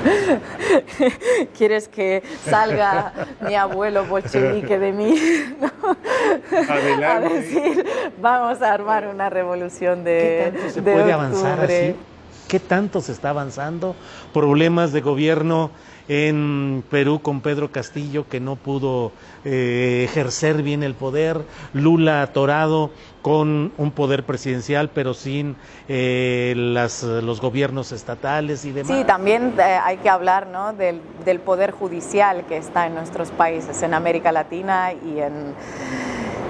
¿Quieres 1.56 1.88
que 1.88 2.22
salga 2.44 3.12
mi 3.40 3.54
abuelo 3.54 4.04
bolchevique 4.04 4.78
de 4.78 4.92
mí? 4.92 5.14
A 7.06 7.20
decir, 7.20 7.86
vamos 8.20 8.62
a 8.62 8.72
armar 8.72 9.06
una 9.06 9.30
revolución 9.30 10.04
de, 10.04 10.50
¿Qué 10.52 10.58
tanto 10.58 10.74
se 10.74 10.82
puede 10.82 11.12
avanzar 11.12 11.60
así? 11.60 11.94
¿Qué 12.48 12.60
tanto 12.60 13.00
se 13.00 13.12
está 13.12 13.30
avanzando? 13.30 13.96
Problemas 14.32 14.92
de 14.92 15.00
gobierno 15.00 15.70
en 16.08 16.84
Perú 16.88 17.20
con 17.20 17.40
Pedro 17.40 17.70
Castillo 17.72 18.28
que 18.28 18.38
no 18.38 18.56
pudo 18.56 19.12
eh, 19.44 20.02
ejercer 20.08 20.62
bien 20.62 20.82
el 20.82 20.94
poder, 20.94 21.40
Lula 21.72 22.22
atorado 22.22 22.90
con 23.22 23.72
un 23.76 23.90
poder 23.90 24.24
presidencial 24.24 24.90
pero 24.90 25.14
sin 25.14 25.56
eh, 25.88 26.54
las, 26.56 27.02
los 27.02 27.40
gobiernos 27.40 27.90
estatales 27.90 28.64
y 28.64 28.72
demás. 28.72 28.96
Sí, 28.96 29.04
también 29.04 29.54
eh, 29.58 29.62
hay 29.62 29.96
que 29.96 30.08
hablar 30.08 30.46
¿no? 30.46 30.72
del, 30.72 31.00
del 31.24 31.40
poder 31.40 31.72
judicial 31.72 32.44
que 32.46 32.56
está 32.56 32.86
en 32.86 32.94
nuestros 32.94 33.30
países, 33.30 33.82
en 33.82 33.94
América 33.94 34.30
Latina 34.30 34.92
y 34.92 35.18
en 35.18 35.54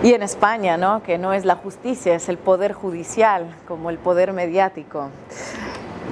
y 0.03 0.13
en 0.13 0.23
España, 0.23 0.77
¿no? 0.77 1.03
que 1.03 1.19
no 1.19 1.33
es 1.33 1.45
la 1.45 1.57
justicia, 1.57 2.15
es 2.15 2.29
el 2.29 2.37
poder 2.39 2.75
judicial, 2.75 3.57
como 3.67 3.91
el 3.91 3.99
poder 3.99 4.33
mediático. 4.33 5.09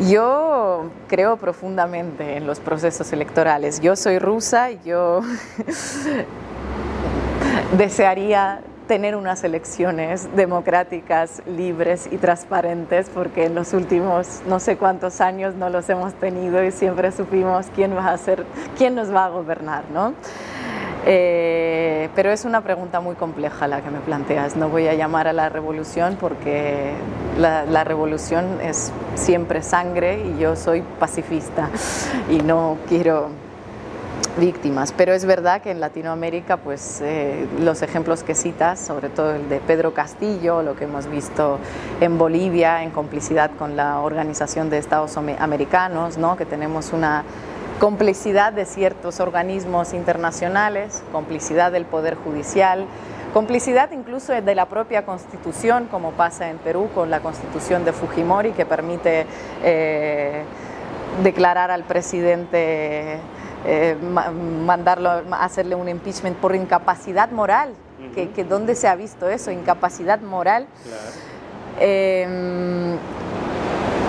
Yo 0.00 0.90
creo 1.08 1.36
profundamente 1.36 2.36
en 2.36 2.46
los 2.46 2.58
procesos 2.58 3.12
electorales. 3.12 3.80
Yo 3.80 3.94
soy 3.94 4.18
rusa 4.18 4.72
y 4.72 4.80
yo 4.84 5.20
desearía 7.78 8.60
tener 8.88 9.16
unas 9.16 9.44
elecciones 9.44 10.28
democráticas, 10.36 11.42
libres 11.46 12.08
y 12.10 12.18
transparentes, 12.18 13.08
porque 13.08 13.46
en 13.46 13.54
los 13.54 13.72
últimos 13.72 14.42
no 14.46 14.60
sé 14.60 14.76
cuántos 14.76 15.20
años 15.20 15.54
no 15.54 15.70
los 15.70 15.88
hemos 15.88 16.12
tenido 16.14 16.62
y 16.62 16.70
siempre 16.70 17.10
supimos 17.12 17.66
quién 17.74 17.96
va 17.96 18.10
a 18.10 18.18
ser, 18.18 18.44
quién 18.76 18.94
nos 18.94 19.14
va 19.14 19.26
a 19.26 19.28
gobernar, 19.28 19.84
¿no? 19.90 20.12
Eh, 21.06 22.08
pero 22.14 22.30
es 22.30 22.44
una 22.44 22.62
pregunta 22.62 23.00
muy 23.00 23.14
compleja 23.14 23.68
la 23.68 23.82
que 23.82 23.90
me 23.90 24.00
planteas. 24.00 24.56
No 24.56 24.68
voy 24.68 24.88
a 24.88 24.94
llamar 24.94 25.28
a 25.28 25.32
la 25.32 25.48
revolución 25.48 26.16
porque 26.18 26.92
la, 27.38 27.64
la, 27.64 27.84
revolución 27.84 28.60
es 28.62 28.92
siempre 29.14 29.62
sangre 29.62 30.24
y 30.24 30.38
yo 30.38 30.56
soy 30.56 30.82
pacifista 30.98 31.68
y 32.30 32.38
no 32.38 32.78
quiero 32.88 33.28
víctimas. 34.38 34.92
Pero 34.92 35.12
es 35.12 35.24
verdad 35.24 35.60
que 35.62 35.70
en 35.70 35.80
Latinoamérica, 35.80 36.56
pues 36.56 37.00
eh, 37.02 37.46
los 37.60 37.82
ejemplos 37.82 38.22
que 38.22 38.34
citas, 38.34 38.80
sobre 38.80 39.08
todo 39.08 39.34
el 39.34 39.48
de 39.48 39.58
Pedro 39.60 39.94
Castillo, 39.94 40.62
lo 40.62 40.76
que 40.76 40.84
hemos 40.84 41.06
visto 41.06 41.58
en 42.00 42.18
Bolivia, 42.18 42.82
en 42.82 42.90
complicidad 42.90 43.50
con 43.58 43.76
la 43.76 44.00
Organización 44.00 44.70
de 44.70 44.78
Estados 44.78 45.16
Americanos, 45.16 46.18
¿no? 46.18 46.36
que 46.36 46.46
tenemos 46.46 46.92
una 46.92 47.24
complicidad 47.84 48.54
de 48.54 48.64
ciertos 48.64 49.20
organismos 49.20 49.92
internacionales, 49.92 51.02
complicidad 51.12 51.70
del 51.70 51.84
Poder 51.84 52.14
Judicial, 52.14 52.86
complicidad 53.34 53.90
incluso 53.92 54.32
de 54.32 54.54
la 54.54 54.70
propia 54.70 55.04
Constitución, 55.04 55.88
como 55.90 56.12
pasa 56.12 56.48
en 56.48 56.56
Perú 56.56 56.88
con 56.94 57.10
la 57.10 57.20
Constitución 57.20 57.84
de 57.84 57.92
Fujimori, 57.92 58.52
que 58.52 58.64
permite 58.64 59.26
eh, 59.62 60.44
declarar 61.22 61.70
al 61.70 61.84
presidente, 61.84 63.18
eh, 63.66 63.96
mandarlo, 64.64 65.20
hacerle 65.32 65.74
un 65.74 65.86
impeachment 65.86 66.38
por 66.38 66.54
incapacidad 66.54 67.32
moral, 67.32 67.74
que, 68.14 68.30
que, 68.30 68.44
¿dónde 68.44 68.76
se 68.76 68.88
ha 68.88 68.94
visto 68.94 69.28
eso? 69.28 69.50
Incapacidad 69.50 70.22
moral. 70.22 70.66
Claro. 70.84 71.00
Eh, 71.80 72.96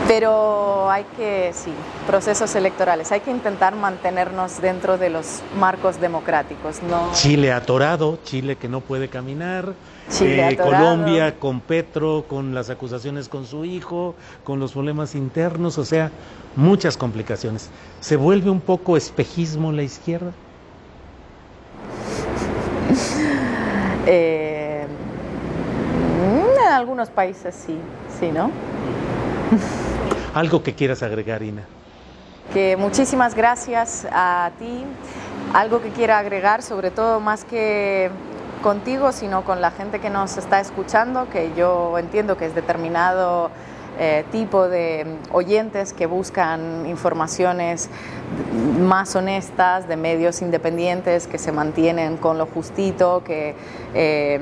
pero 0.08 0.90
hay 0.92 1.04
que, 1.18 1.52
sí, 1.54 1.72
procesos 2.06 2.56
electorales, 2.56 3.12
hay 3.12 3.22
que 3.22 3.32
intentar 3.32 3.76
mantenernos 3.76 4.62
dentro 4.62 4.98
de 4.98 5.10
los 5.10 5.42
marcos 5.60 6.00
democráticos. 6.00 6.82
¿no? 6.84 7.12
Chile 7.14 7.52
atorado, 7.52 8.20
Chile 8.24 8.56
que 8.56 8.68
no 8.68 8.82
puede 8.82 9.08
caminar, 9.08 9.74
eh, 10.22 10.58
Colombia 10.62 11.40
con 11.40 11.60
Petro, 11.60 12.26
con 12.28 12.54
las 12.54 12.70
acusaciones 12.70 13.28
con 13.28 13.46
su 13.46 13.66
hijo, 13.66 14.16
con 14.44 14.60
los 14.60 14.74
problemas 14.74 15.16
internos, 15.16 15.78
o 15.78 15.86
sea, 15.86 16.12
muchas 16.56 16.98
complicaciones. 16.98 17.70
¿Se 18.00 18.16
vuelve 18.16 18.50
un 18.50 18.62
poco 18.62 18.98
espejismo 18.98 19.72
la 19.72 19.84
izquierda? 19.84 20.32
eh, 24.06 24.86
en 26.58 26.72
algunos 26.72 27.10
países 27.10 27.56
sí, 27.56 27.78
sí, 28.20 28.32
¿no? 28.32 28.52
Algo 30.36 30.62
que 30.62 30.74
quieras 30.74 31.02
agregar, 31.02 31.42
Ina. 31.44 31.64
Que 32.54 32.76
muchísimas 32.76 33.36
gracias 33.36 34.06
a 34.12 34.52
ti. 34.60 34.84
Algo 35.54 35.82
que 35.82 35.92
quiera 35.92 36.20
agregar, 36.20 36.62
sobre 36.62 36.92
todo 36.92 37.22
más 37.22 37.46
que 37.46 38.10
contigo, 38.62 39.14
sino 39.14 39.46
con 39.46 39.62
la 39.62 39.72
gente 39.72 40.02
que 40.02 40.10
nos 40.10 40.36
está 40.36 40.60
escuchando, 40.60 41.30
que 41.30 41.54
yo 41.56 41.98
entiendo 41.98 42.36
que 42.36 42.48
es 42.48 42.54
determinado 42.54 43.50
eh, 43.98 44.26
tipo 44.34 44.68
de 44.68 45.06
oyentes 45.32 45.94
que 45.94 46.06
buscan 46.06 46.86
informaciones 46.86 47.90
más 48.82 49.16
honestas, 49.16 49.88
de 49.88 49.96
medios 49.96 50.42
independientes, 50.42 51.28
que 51.28 51.38
se 51.38 51.54
mantienen 51.54 52.18
con 52.18 52.38
lo 52.38 52.46
justito, 52.46 53.24
que... 53.24 53.56
Eh, 53.94 54.40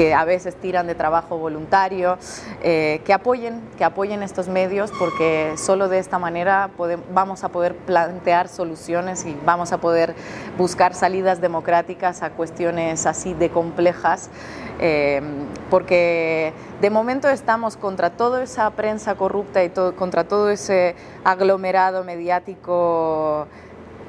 que 0.00 0.14
a 0.14 0.24
veces 0.24 0.54
tiran 0.54 0.86
de 0.86 0.94
trabajo 0.94 1.36
voluntario, 1.36 2.16
eh, 2.62 3.02
que 3.04 3.12
apoyen, 3.12 3.60
que 3.76 3.84
apoyen 3.84 4.22
estos 4.22 4.48
medios 4.48 4.90
porque 4.98 5.52
solo 5.58 5.90
de 5.90 5.98
esta 5.98 6.18
manera 6.18 6.70
podemos, 6.74 7.04
vamos 7.12 7.44
a 7.44 7.50
poder 7.50 7.76
plantear 7.76 8.48
soluciones 8.48 9.26
y 9.26 9.36
vamos 9.44 9.72
a 9.72 9.78
poder 9.78 10.14
buscar 10.56 10.94
salidas 10.94 11.42
democráticas 11.42 12.22
a 12.22 12.30
cuestiones 12.30 13.04
así 13.04 13.34
de 13.34 13.50
complejas, 13.50 14.30
eh, 14.78 15.20
porque 15.68 16.54
de 16.80 16.88
momento 16.88 17.28
estamos 17.28 17.76
contra 17.76 18.08
toda 18.08 18.42
esa 18.42 18.70
prensa 18.70 19.16
corrupta 19.16 19.62
y 19.64 19.68
todo, 19.68 19.94
contra 19.96 20.24
todo 20.24 20.48
ese 20.48 20.94
aglomerado 21.24 22.04
mediático 22.04 23.48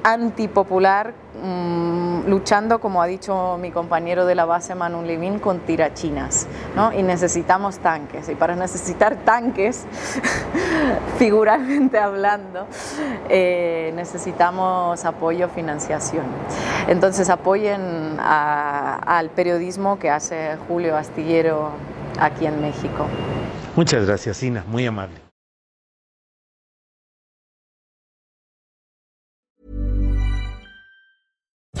antipopular, 0.02 1.14
mmm, 1.42 2.26
luchando, 2.26 2.80
como 2.80 3.02
ha 3.02 3.06
dicho 3.06 3.58
mi 3.60 3.70
compañero 3.70 4.26
de 4.26 4.34
la 4.34 4.44
base 4.44 4.74
Manu 4.74 5.02
Limín, 5.02 5.38
con 5.38 5.60
tirachinas. 5.60 6.46
¿no? 6.76 6.92
Y 6.92 7.02
necesitamos 7.02 7.78
tanques. 7.78 8.28
Y 8.28 8.34
para 8.34 8.56
necesitar 8.56 9.16
tanques, 9.24 9.86
figuralmente 11.18 11.98
hablando, 11.98 12.66
eh, 13.28 13.92
necesitamos 13.94 15.04
apoyo, 15.04 15.48
financiación. 15.48 16.26
Entonces 16.88 17.30
apoyen 17.30 18.18
al 18.18 19.30
periodismo 19.30 19.98
que 19.98 20.10
hace 20.10 20.56
Julio 20.68 20.96
Astillero 20.96 21.70
aquí 22.20 22.46
en 22.46 22.60
México. 22.60 23.06
Muchas 23.76 24.06
gracias, 24.06 24.42
Ina, 24.42 24.64
muy 24.68 24.86
amable. 24.86 25.21